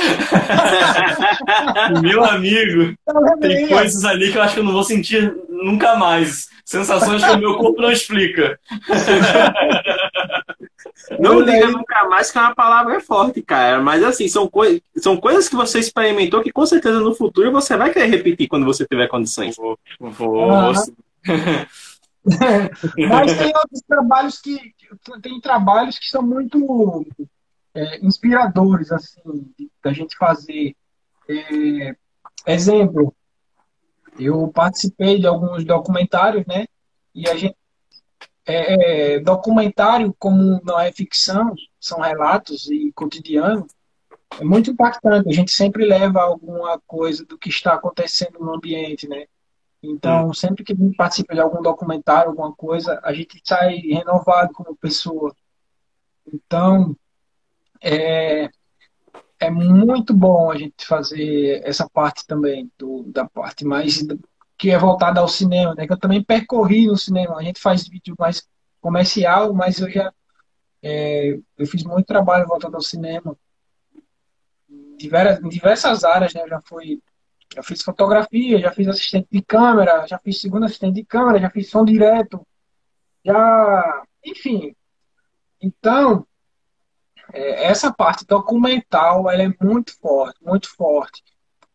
[2.01, 2.95] Meu amigo,
[3.39, 6.49] tem coisas ali que eu acho que eu não vou sentir nunca mais.
[6.65, 8.59] Sensações que o meu corpo não explica.
[11.19, 13.81] Não diga nunca mais que é uma palavra forte, cara.
[13.81, 17.77] Mas assim, são, coi são coisas que você experimentou que com certeza no futuro você
[17.77, 19.57] vai querer repetir quando você tiver condições.
[19.57, 20.73] Vou, vou, uhum.
[23.09, 24.75] Mas tem outros trabalhos que.
[25.23, 27.07] Tem trabalhos que são muito
[27.75, 29.21] é, inspiradores, assim,
[29.83, 30.75] da gente fazer.
[31.29, 31.95] É,
[32.47, 33.15] exemplo,
[34.19, 36.67] eu participei de alguns documentários, né?
[37.15, 37.57] E a gente
[38.47, 43.67] é, é, documentário, como não é ficção, são relatos e cotidiano,
[44.39, 45.29] é muito impactante.
[45.29, 49.27] A gente sempre leva alguma coisa do que está acontecendo no ambiente, né?
[49.83, 50.35] Então, hum.
[50.35, 54.77] sempre que a gente participa de algum documentário, alguma coisa, a gente sai renovado como
[54.77, 55.35] pessoa.
[56.33, 56.95] Então,
[57.83, 58.51] é,
[59.39, 64.03] é muito bom a gente fazer essa parte também, do, da parte mais
[64.61, 65.87] que é voltada ao cinema, né?
[65.87, 67.39] Que eu também percorri no cinema.
[67.39, 68.47] A gente faz vídeo mais
[68.79, 70.13] comercial, mas eu já
[70.83, 73.35] é, eu fiz muito trabalho voltado ao cinema.
[74.69, 76.43] Em diversas, áreas, né?
[76.43, 77.03] Eu já fui
[77.55, 81.51] já fiz fotografia, já fiz assistente de câmera, já fiz segundo assistente de câmera, já
[81.51, 82.47] fiz som direto,
[83.25, 84.77] já, enfim.
[85.61, 86.27] Então,
[87.33, 91.25] é, essa parte documental, ela é muito forte, muito forte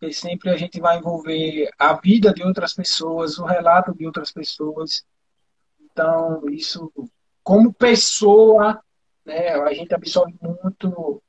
[0.06, 4.32] porque sempre a gente vai envolver a vida de outras pessoas, o relato de outras
[4.32, 5.04] pessoas.
[5.84, 6.92] Então, isso,
[7.44, 8.80] como pessoa,
[9.26, 11.22] né, a gente absorve muito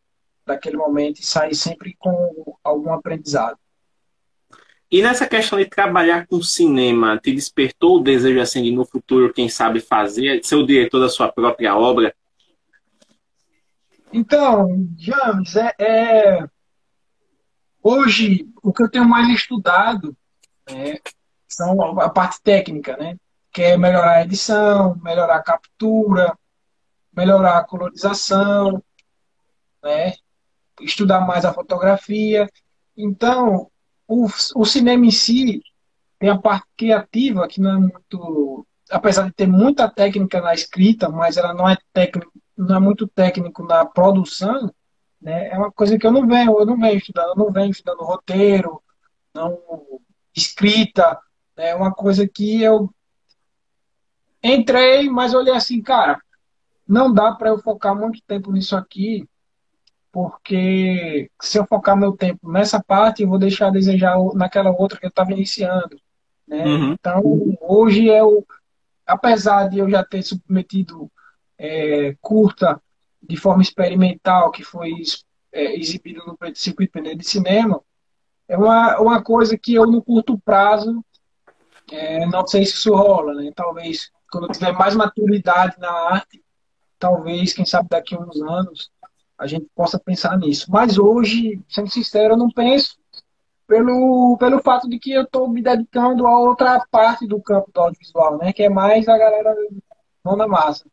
[0.45, 3.59] daquele momento e sai sempre com algum aprendizado.
[4.91, 9.33] E nessa questão de trabalhar com cinema, te despertou o desejo assim de no futuro,
[9.33, 12.15] quem sabe fazer, ser o diretor da sua própria obra?
[14.13, 16.49] Então, James, é, é,
[17.89, 20.17] Hoje, o que eu tenho mais estudado
[20.69, 20.99] né,
[21.47, 23.17] são a parte técnica, né?
[23.53, 26.37] Que é melhorar a edição, melhorar a captura,
[27.17, 28.83] melhorar a colorização,
[29.81, 30.15] né?
[30.81, 32.51] Estudar mais a fotografia.
[32.97, 33.71] Então,
[34.09, 35.63] o, o cinema em si
[36.19, 41.09] tem a parte criativa que não é muito, apesar de ter muita técnica na escrita,
[41.09, 44.75] mas ela não é técnico, não é muito técnico na produção
[45.21, 45.49] né?
[45.49, 48.05] É uma coisa que eu não venho, eu não venho estudando, eu não venho estudando
[48.05, 48.83] roteiro,
[49.35, 49.59] não
[50.35, 51.19] escrita,
[51.57, 51.71] né?
[51.71, 52.91] é uma coisa que eu
[54.43, 56.21] entrei, mas olhei assim, cara,
[56.87, 59.29] não dá para eu focar muito tempo nisso aqui,
[60.13, 64.99] porque se eu focar meu tempo nessa parte, eu vou deixar a desejar naquela outra
[64.99, 66.01] que eu estava iniciando.
[66.47, 66.65] Né?
[66.65, 66.93] Uhum.
[66.93, 67.23] Então,
[67.61, 68.47] hoje eu,
[69.07, 71.11] apesar de eu já ter submetido
[71.59, 72.81] é, curta
[73.29, 74.93] de forma experimental, que foi
[75.53, 77.81] é, exibido no circuito independente de cinema,
[78.49, 81.05] é uma, uma coisa que eu, no curto prazo,
[81.91, 83.51] é, não sei se isso rola, né?
[83.55, 86.43] Talvez quando eu tiver mais maturidade na arte,
[86.99, 88.91] talvez, quem sabe daqui a uns anos,
[89.39, 90.71] a gente possa pensar nisso.
[90.71, 92.97] Mas hoje, sendo sincero, eu não penso
[93.67, 97.81] pelo, pelo fato de que eu estou me dedicando a outra parte do campo do
[97.81, 98.53] audiovisual, né?
[98.53, 99.55] Que é mais a galera
[100.25, 100.87] mão na massa.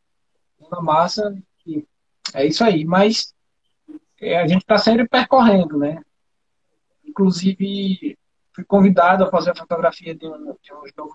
[0.59, 1.35] Mão na massa,
[2.33, 3.33] é isso aí, mas
[4.19, 6.01] é, a gente está sempre percorrendo, né?
[7.05, 8.17] Inclusive,
[8.53, 11.13] fui convidado a fazer a fotografia de um, de um, novo,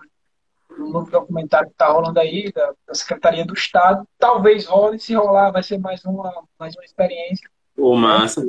[0.71, 4.07] um novo, documentário que está rolando aí, da, da, Secretaria do Estado.
[4.17, 7.49] Talvez role, se rolar, vai ser mais uma, mais uma experiência.
[7.75, 8.45] Pô, massa.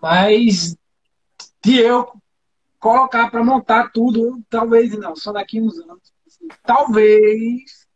[0.00, 0.76] Mas
[1.62, 2.10] de eu
[2.80, 6.12] colocar para montar tudo, talvez não, só daqui uns anos.
[6.64, 7.86] Talvez.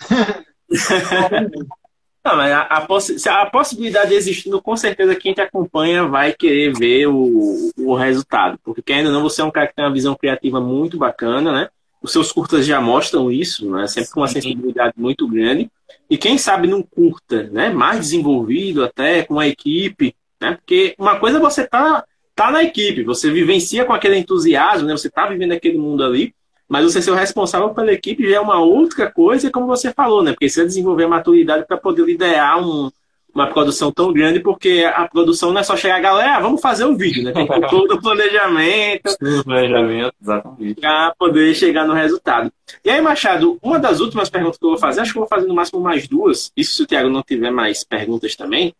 [2.24, 6.72] Não, mas a, a, possi a possibilidade existindo, com certeza quem te acompanha vai querer
[6.72, 8.58] ver o, o resultado.
[8.62, 11.68] Porque ainda não, você é um cara que tem uma visão criativa muito bacana, né?
[12.00, 13.88] Os seus curtas já mostram isso, né?
[13.88, 15.68] Sempre com uma sensibilidade muito grande.
[16.08, 17.70] E quem sabe num curta, né?
[17.70, 20.54] Mais desenvolvido até, com a equipe, né?
[20.54, 22.04] Porque uma coisa é você tá,
[22.36, 24.96] tá na equipe, você vivencia com aquele entusiasmo, né?
[24.96, 26.32] Você tá vivendo aquele mundo ali.
[26.72, 30.22] Mas você ser o responsável pela equipe já é uma outra coisa, como você falou,
[30.22, 30.32] né?
[30.32, 32.90] Porque você desenvolver maturidade para poder liderar um,
[33.34, 36.86] uma produção tão grande, porque a produção não é só chegar, galera, ah, vamos fazer
[36.86, 37.32] o um vídeo, né?
[37.32, 39.02] Tem todo o planejamento.
[39.44, 40.80] planejamento, exatamente.
[40.80, 42.50] Para poder chegar no resultado.
[42.82, 45.28] E aí, Machado, uma das últimas perguntas que eu vou fazer, acho que eu vou
[45.28, 48.74] fazer no máximo mais duas, isso se o Thiago não tiver mais perguntas também,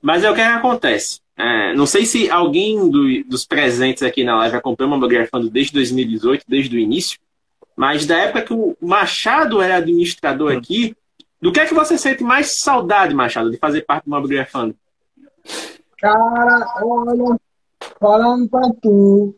[0.00, 1.20] mas é o que acontece.
[1.36, 5.74] É, não sei se alguém do, dos presentes aqui na live acompanha o Mamografando desde
[5.74, 7.18] 2018, desde o início,
[7.76, 10.58] mas da época que o Machado era administrador hum.
[10.58, 10.96] aqui,
[11.40, 14.76] do que é que você sente mais saudade, Machado, de fazer parte do Mobigrafando?
[15.98, 17.38] Cara, olha,
[18.00, 19.34] falando pra tu,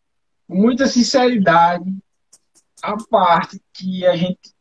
[0.46, 1.92] com muita sinceridade,
[2.82, 4.54] a parte que a gente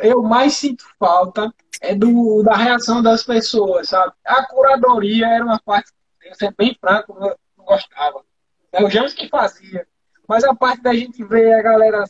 [0.00, 4.12] eu mais sinto falta é do, da reação das pessoas, sabe?
[4.24, 5.90] A curadoria era uma parte,
[6.24, 8.22] eu ser bem franco, eu não gostava.
[8.72, 9.86] É o James que fazia.
[10.26, 12.04] Mas a parte da gente ver a galera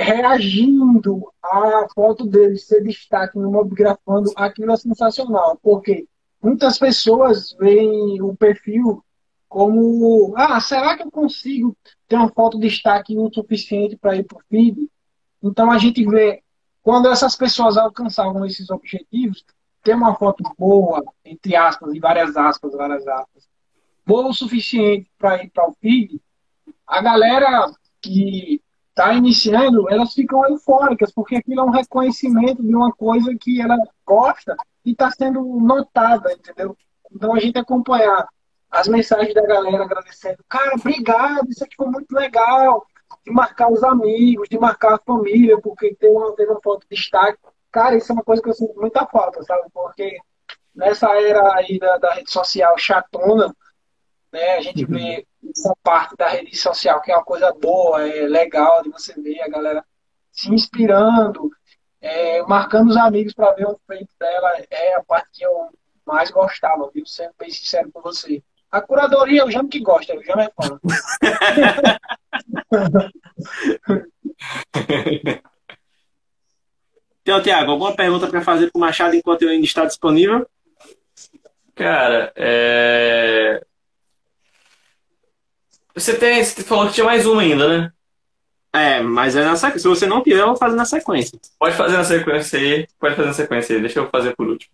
[0.00, 6.06] reagindo à foto dele ser destaque no Mobgrafando, aquilo é sensacional, porque
[6.42, 9.02] muitas pessoas veem o perfil
[9.48, 14.24] como ah, será que eu consigo ter uma foto de destaque o suficiente para ir
[14.24, 14.88] para o feed?
[15.42, 16.42] Então a gente vê
[16.82, 19.44] quando essas pessoas alcançavam esses objetivos,
[19.82, 23.48] ter uma foto boa, entre aspas, e várias aspas, várias aspas,
[24.04, 26.20] boa o suficiente para ir para o feed,
[26.86, 28.60] a galera que
[28.96, 33.76] está iniciando, elas ficam eufóricas, porque aquilo é um reconhecimento de uma coisa que ela
[34.06, 36.74] gosta e está sendo notada, entendeu?
[37.14, 38.26] Então a gente acompanhar
[38.70, 42.86] as mensagens da galera agradecendo, cara, obrigado, isso aqui foi muito legal,
[43.22, 46.96] de marcar os amigos, de marcar a família, porque tem uma, teve uma foto de
[46.96, 47.38] destaque.
[47.70, 49.64] Cara, isso é uma coisa que eu sinto muita falta, sabe?
[49.74, 50.16] Porque
[50.74, 53.54] nessa era aí da, da rede social chatona,
[54.32, 58.26] né, a gente vê essa parte da rede social, que é uma coisa boa, é
[58.26, 59.84] legal de você ver a galera
[60.30, 61.50] se inspirando,
[62.00, 65.70] é, marcando os amigos para ver o feito dela, é a parte que eu
[66.06, 67.06] mais gostava, viu?
[67.06, 68.42] Sendo bem sincero com você.
[68.70, 70.78] A curadoria, o Jamo que gosta, o Jamo é fã.
[77.22, 80.48] então, Tiago, alguma pergunta para fazer para o Machado enquanto eu ainda está disponível?
[81.74, 83.66] Cara, é...
[85.96, 86.44] Você tem.
[86.44, 87.92] Você falou que tinha mais uma ainda, né?
[88.72, 89.80] É, mas é na sequência.
[89.80, 91.38] Se você não tiver, eu vou fazer na sequência.
[91.58, 92.86] Pode fazer na sequência aí.
[93.00, 93.80] Pode fazer na sequência aí.
[93.80, 94.72] Deixa eu fazer por último.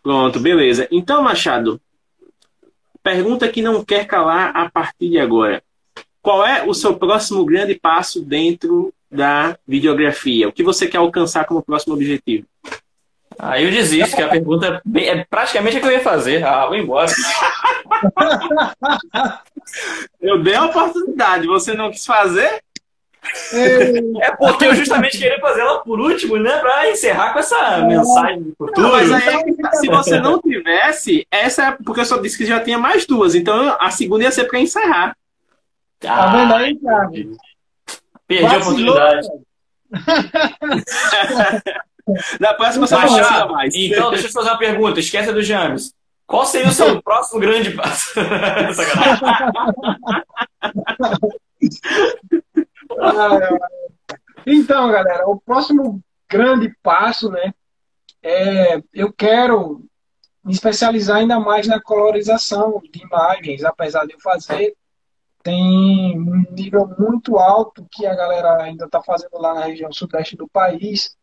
[0.00, 0.86] Pronto, beleza.
[0.92, 1.80] Então, Machado,
[3.02, 5.60] pergunta que não quer calar a partir de agora.
[6.22, 10.48] Qual é o seu próximo grande passo dentro da videografia?
[10.48, 12.46] O que você quer alcançar como próximo objetivo?
[13.36, 16.44] Aí eu desisto, que a pergunta é, é praticamente a que eu ia fazer.
[16.44, 17.10] Ah, vou embora.
[20.20, 22.62] eu dei a oportunidade, você não quis fazer?
[24.20, 26.58] É porque eu justamente queria fazer ela por último, né?
[26.58, 28.80] Pra encerrar com essa mensagem do futuro.
[28.80, 32.60] Não, mas aí, se você não tivesse, essa é porque eu só disse que já
[32.60, 35.16] tinha mais duas, então a segunda ia ser pra encerrar.
[36.00, 37.12] Tá vendo aí, Thiago?
[38.26, 39.28] Perdi a oportunidade.
[42.40, 43.74] Na próxima você não mais.
[43.74, 45.00] Então, deixa eu te fazer uma pergunta.
[45.00, 45.92] Esquece do James.
[46.28, 48.12] Qual seria o seu próximo grande passo?
[54.46, 56.00] então, galera, o próximo
[56.30, 57.54] grande passo, né?
[58.22, 59.82] É, eu quero
[60.44, 64.76] me especializar ainda mais na colorização de imagens, apesar de eu fazer
[65.42, 70.36] tem um nível muito alto que a galera ainda está fazendo lá na região sudeste
[70.36, 71.16] do país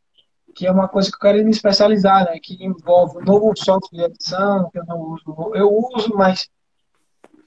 [0.56, 2.40] que é uma coisa que eu quero me especializar, né?
[2.42, 5.52] Que envolve um novo software de edição, que eu não uso.
[5.54, 6.50] Eu uso, mas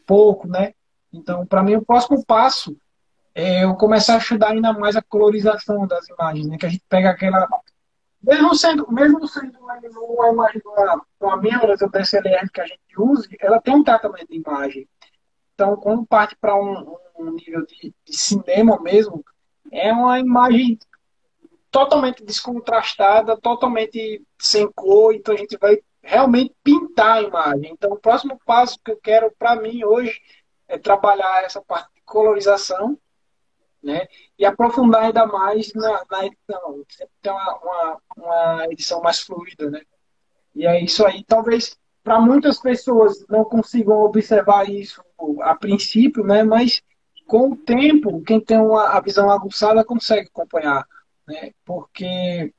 [0.06, 0.74] pouco, né?
[1.10, 2.76] Então, para mim, o próximo passo
[3.34, 6.58] é eu começar a estudar ainda mais a colorização das imagens, né?
[6.58, 7.48] Que a gente pega aquela...
[8.22, 9.78] Mesmo sendo, mesmo sendo uma,
[10.30, 14.36] imagem uma, uma câmera do DSLR que a gente use, ela tem um tratamento de
[14.36, 14.86] imagem.
[15.54, 19.24] Então, quando parte para um, um, nível de, de cinema mesmo,
[19.72, 20.78] é uma imagem
[21.70, 27.72] totalmente descontrastada, totalmente sem cor, então a gente vai realmente pintar a imagem.
[27.72, 30.20] Então, o próximo passo que eu quero para mim hoje
[30.66, 32.98] é trabalhar essa parte de colorização,
[33.82, 34.06] né?
[34.38, 36.84] E aprofundar ainda mais na, na edição,
[37.22, 39.82] ter uma, uma, uma, edição mais fluida, né?
[40.54, 41.22] E é isso aí.
[41.24, 45.02] Talvez para muitas pessoas não consigam observar isso
[45.42, 46.42] a princípio, né?
[46.42, 46.82] Mas
[47.26, 50.86] com o tempo, quem tem uma, a visão aguçada consegue acompanhar,
[51.28, 51.52] né?
[51.64, 52.52] Porque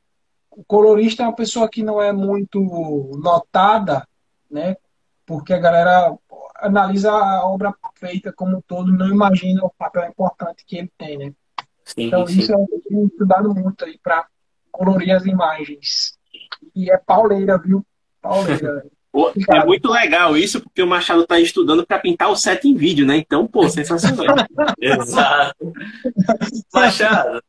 [0.52, 2.62] o colorista é uma pessoa que não é muito
[3.18, 4.08] notada,
[4.50, 4.78] né?
[5.26, 6.16] Porque a galera
[6.56, 11.18] analisa a obra feita como um todo, não imagina o papel importante que ele tem,
[11.18, 11.34] né?
[11.84, 12.40] Sim, então sim.
[12.40, 14.28] isso é um estudado muito aí para
[14.72, 16.18] colorir as imagens.
[16.76, 17.86] E é pauleira, viu?
[18.22, 18.86] Pauleira.
[19.50, 23.08] É muito legal isso, porque o Machado está estudando para pintar o set em vídeo,
[23.08, 23.18] né?
[23.18, 24.36] Então, pô, sensacional.
[24.80, 25.74] Exato.
[26.72, 27.42] Machado,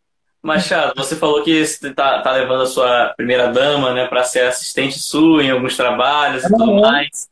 [0.43, 4.99] Machado, você falou que está tá levando a sua primeira dama, né, para ser assistente
[4.99, 7.29] sua em alguns trabalhos e tudo mais.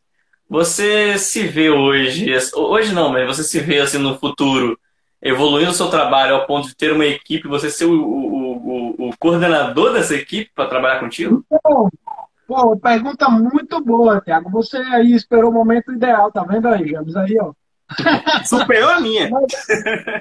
[0.49, 4.79] Você se vê hoje, hoje não, mas você se vê assim no futuro,
[5.23, 9.09] evoluindo o seu trabalho ao ponto de ter uma equipe, você ser o, o, o,
[9.09, 11.45] o coordenador dessa equipe para trabalhar contigo?
[11.49, 11.91] Pô,
[12.47, 14.51] pô, pergunta muito boa, Thiago.
[14.51, 17.17] Você aí esperou o momento ideal, tá vendo aí, James?
[17.17, 17.53] Aí, ó.
[18.45, 19.31] Superou a minha.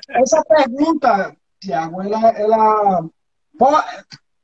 [0.09, 3.09] essa pergunta Tiago, ela, ela
[3.57, 3.87] pode,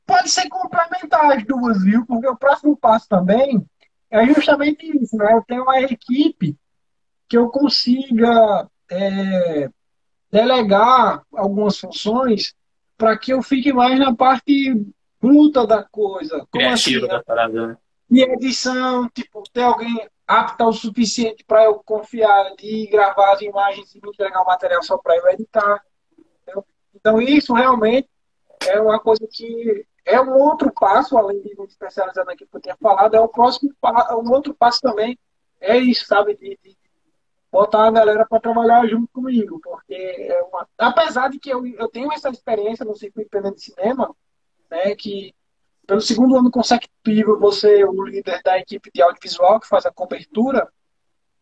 [0.06, 2.04] pode ser complementar as duas, viu?
[2.06, 3.64] Porque o próximo passo também
[4.10, 5.32] é justamente isso, né?
[5.32, 6.56] Eu tenho uma equipe
[7.28, 9.68] que eu consiga é,
[10.30, 12.54] delegar algumas funções
[12.96, 14.74] para que eu fique mais na parte
[15.20, 16.46] bruta da coisa.
[16.52, 17.76] Criativa assim, da parada, né?
[18.10, 23.94] E edição, tipo, ter alguém apta o suficiente para eu confiar de gravar as imagens
[23.94, 25.82] e me entregar o material só para eu editar.
[26.94, 28.08] Então, isso realmente
[28.66, 32.60] é uma coisa que é um outro passo, além de me especializar naquilo que eu
[32.60, 35.18] tinha falado, é o próximo um outro passo também,
[35.60, 36.76] é isso, sabe, de, de
[37.50, 40.68] botar a galera para trabalhar junto comigo, porque é uma...
[40.76, 44.14] apesar de que eu, eu tenho essa experiência no circuito independente de cinema,
[44.70, 45.34] né, que
[45.86, 49.92] pelo segundo ano consecutivo você é o líder da equipe de audiovisual que faz a
[49.92, 50.68] cobertura,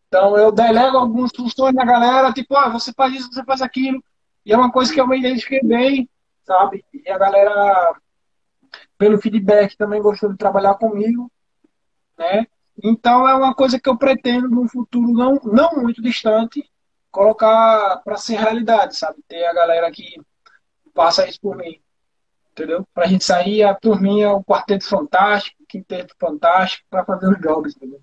[0.07, 4.01] então eu delego algumas funções na galera, tipo, ah, você faz isso, você faz aquilo,
[4.45, 6.09] e é uma coisa que eu me identifiquei bem,
[6.43, 6.83] sabe?
[6.93, 7.95] E a galera,
[8.97, 11.31] pelo feedback, também gostou de trabalhar comigo,
[12.17, 12.47] né?
[12.83, 16.69] Então é uma coisa que eu pretendo no futuro não, não muito distante
[17.11, 19.21] colocar para ser realidade, sabe?
[19.27, 20.19] Ter a galera que
[20.93, 21.79] passa isso por mim,
[22.51, 22.85] entendeu?
[22.93, 27.39] Para a gente sair a turminha, o quarteto fantástico, o quinteto fantástico, para fazer os
[27.39, 28.01] jogos, entendeu?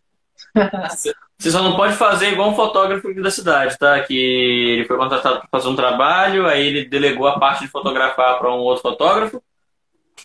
[1.40, 3.98] Você só não pode fazer igual um fotógrafo aqui da cidade, tá?
[4.02, 8.38] Que ele foi contratado para fazer um trabalho, aí ele delegou a parte de fotografar
[8.38, 9.42] para um outro fotógrafo,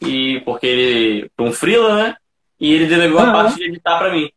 [0.01, 2.17] e porque ele para um freela, né?
[2.59, 4.29] E ele delegou a parte de editar para mim.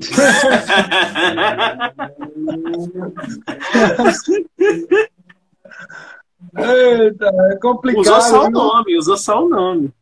[6.58, 8.00] Eita, é complicado.
[8.00, 9.92] Usou só o nome, usou só o nome.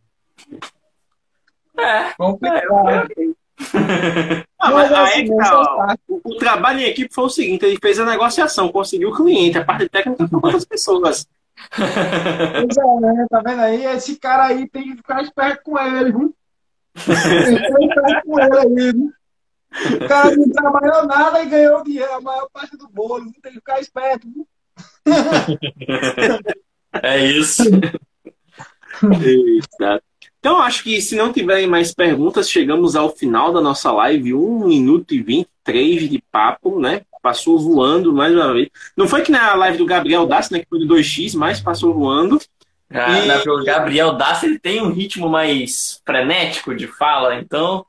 [1.77, 2.89] É, complicado.
[2.89, 3.07] É,
[4.59, 8.05] ah, mas aí, tá, o, o, trabalho em equipe foi o seguinte: ele fez a
[8.05, 11.27] negociação, conseguiu o cliente, a parte técnica foi outras pessoas.
[11.75, 13.27] Pois é, né?
[13.29, 13.85] Tá vendo aí?
[13.87, 16.35] Esse cara aí tem que ficar esperto com ele, viu?
[16.95, 19.13] Tem que ficar esperto com ele aí, viu?
[19.71, 23.33] O cara não trabalhou nada e ganhou dinheiro, a maior parte do bolo.
[23.43, 24.47] Tem que ficar esperto, viu?
[27.03, 27.63] É isso.
[29.03, 30.08] Exato.
[30.39, 34.35] Então, acho que se não tiverem mais perguntas, chegamos ao final da nossa live.
[34.35, 37.03] 1 minuto e 23 de papo, né?
[37.21, 38.69] Passou voando mais uma vez.
[38.97, 40.61] Não foi que na live do Gabriel Dassi, né?
[40.61, 42.39] Que foi do 2x, mas passou voando.
[42.91, 43.49] Ah, e...
[43.49, 47.85] O Gabriel Dassi ele tem um ritmo mais frenético de fala, então.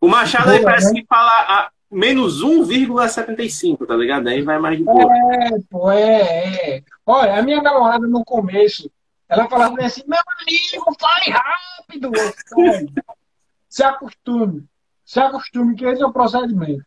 [0.00, 1.00] O Machado aí parece né?
[1.00, 4.26] que fala a menos 1,75, tá ligado?
[4.28, 5.10] Aí vai mais de boa.
[5.14, 6.82] É, pô, é, é.
[7.06, 8.90] Olha, a minha namorada no começo
[9.32, 12.10] ela falava assim, meu amigo, fale rápido.
[13.66, 14.64] Se acostume.
[15.04, 16.84] Se acostume que esse é o procedimento.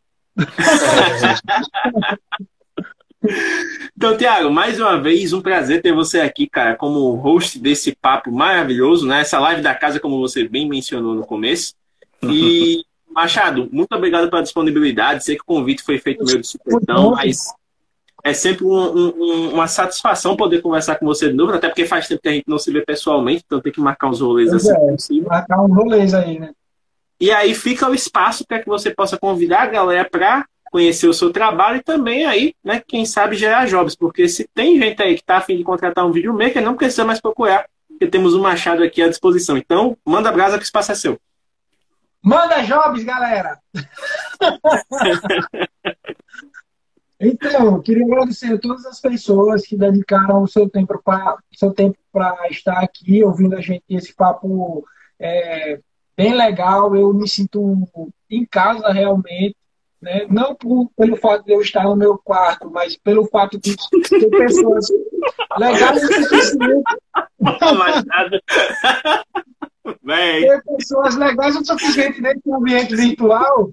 [3.97, 8.31] Então, Tiago, mais uma vez, um prazer ter você aqui, cara, como host desse papo
[8.31, 9.21] maravilhoso, né?
[9.21, 11.73] Essa live da casa, como você bem mencionou no começo.
[12.21, 15.25] E, Machado, muito obrigado pela disponibilidade.
[15.25, 17.51] Sei que o convite foi feito meio de supetão, mas
[18.25, 22.07] é sempre um, um, uma satisfação poder conversar com você de novo, até porque faz
[22.07, 24.71] tempo que a gente não se vê pessoalmente, então tem que marcar uns rolês assim
[24.71, 25.29] é, possível.
[25.29, 26.51] Marcar uns rolês aí, né?
[27.19, 31.13] E aí fica o espaço para que você possa convidar a galera para conhecer o
[31.13, 35.13] seu trabalho e também aí, né, quem sabe gerar jobs, porque se tem gente aí
[35.13, 38.41] que está afim de contratar um videomaker, não precisa mais procurar, porque temos o um
[38.41, 39.55] Machado aqui à disposição.
[39.55, 41.19] Então, manda brasa que o espaço é seu.
[42.23, 43.59] Manda jobs, galera!
[47.27, 51.97] Então, queria agradecer a todas as pessoas que dedicaram o seu tempo para seu tempo
[52.11, 54.85] para estar aqui ouvindo a gente esse papo
[55.19, 55.79] é,
[56.15, 57.87] bem legal, eu me sinto
[58.29, 59.55] em casa realmente,
[59.99, 60.27] né?
[60.29, 64.29] não por, pelo fato de eu estar no meu quarto, mas pelo fato de ter
[64.29, 64.85] pessoas
[65.57, 66.83] legais o suficiente.
[70.41, 73.71] ter pessoas legais o suficiente dentro do ambiente virtual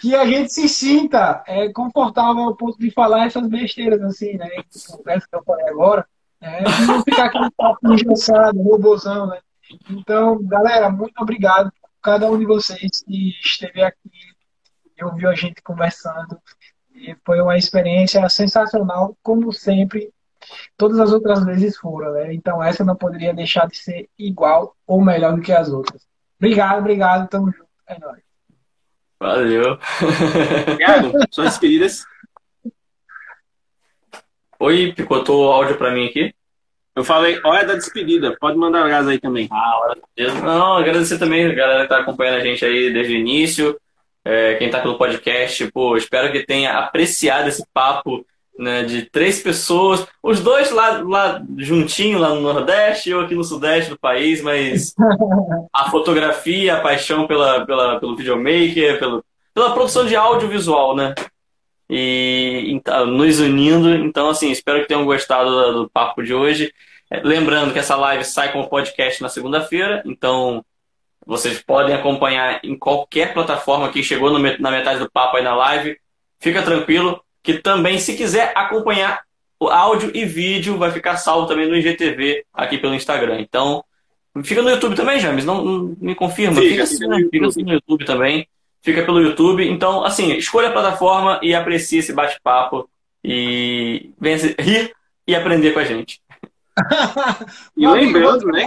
[0.00, 4.48] que a gente se sinta é, confortável ao ponto de falar essas besteiras assim, né?
[4.90, 6.06] Conversa que eu falei agora,
[6.40, 6.60] né?
[6.62, 9.38] E não ficar aquele papo engessado, robôzão, né?
[9.90, 14.10] Então, galera, muito obrigado por cada um de vocês que esteve aqui
[14.98, 16.40] e ouviu a gente conversando.
[16.94, 20.12] E foi uma experiência sensacional, como sempre.
[20.76, 22.32] Todas as outras vezes foram, né?
[22.32, 26.06] Então essa não poderia deixar de ser igual ou melhor do que as outras.
[26.38, 27.68] Obrigado, obrigado, tamo junto.
[27.86, 28.29] É nóis.
[29.20, 29.78] Valeu.
[30.66, 31.12] Obrigado.
[31.30, 32.04] Suas despedidas.
[34.58, 36.34] Oi, picotou o áudio pra mim aqui.
[36.96, 38.36] Eu falei, hora da despedida.
[38.40, 39.46] Pode mandar gás aí também.
[39.50, 40.40] Ah, hora despedida.
[40.40, 43.78] Não, agradecer também a galera que tá acompanhando a gente aí desde o início.
[44.24, 48.24] É, quem tá pelo podcast, pô, espero que tenha apreciado esse papo
[48.60, 53.42] né, de três pessoas, os dois lá, lá juntinho, lá no Nordeste, eu aqui no
[53.42, 54.94] Sudeste do país, mas
[55.72, 59.24] a fotografia, a paixão pela, pela, pelo videomaker, pelo,
[59.54, 61.14] pela produção de audiovisual, né?
[61.88, 63.94] E então, nos unindo.
[63.94, 66.72] Então, assim, espero que tenham gostado do, do papo de hoje.
[67.10, 70.64] É, lembrando que essa live sai com o podcast na segunda-feira, então
[71.26, 75.54] vocês podem acompanhar em qualquer plataforma que chegou no, na metade do papo aí na
[75.54, 75.98] live.
[76.38, 79.22] Fica tranquilo, que também, se quiser acompanhar
[79.58, 83.40] o áudio e vídeo, vai ficar salvo também no IGTV aqui pelo Instagram.
[83.40, 83.84] Então,
[84.42, 85.44] fica no YouTube também, James?
[85.44, 86.56] Não, não me confirma.
[86.56, 88.48] Fica, fica, assim, no fica assim no YouTube também.
[88.82, 89.68] Fica pelo YouTube.
[89.68, 92.88] Então, assim, escolha a plataforma e aprecie esse bate-papo.
[93.22, 94.94] E venha rir
[95.26, 96.22] e aprender com a gente.
[97.76, 98.64] e lembrando, né?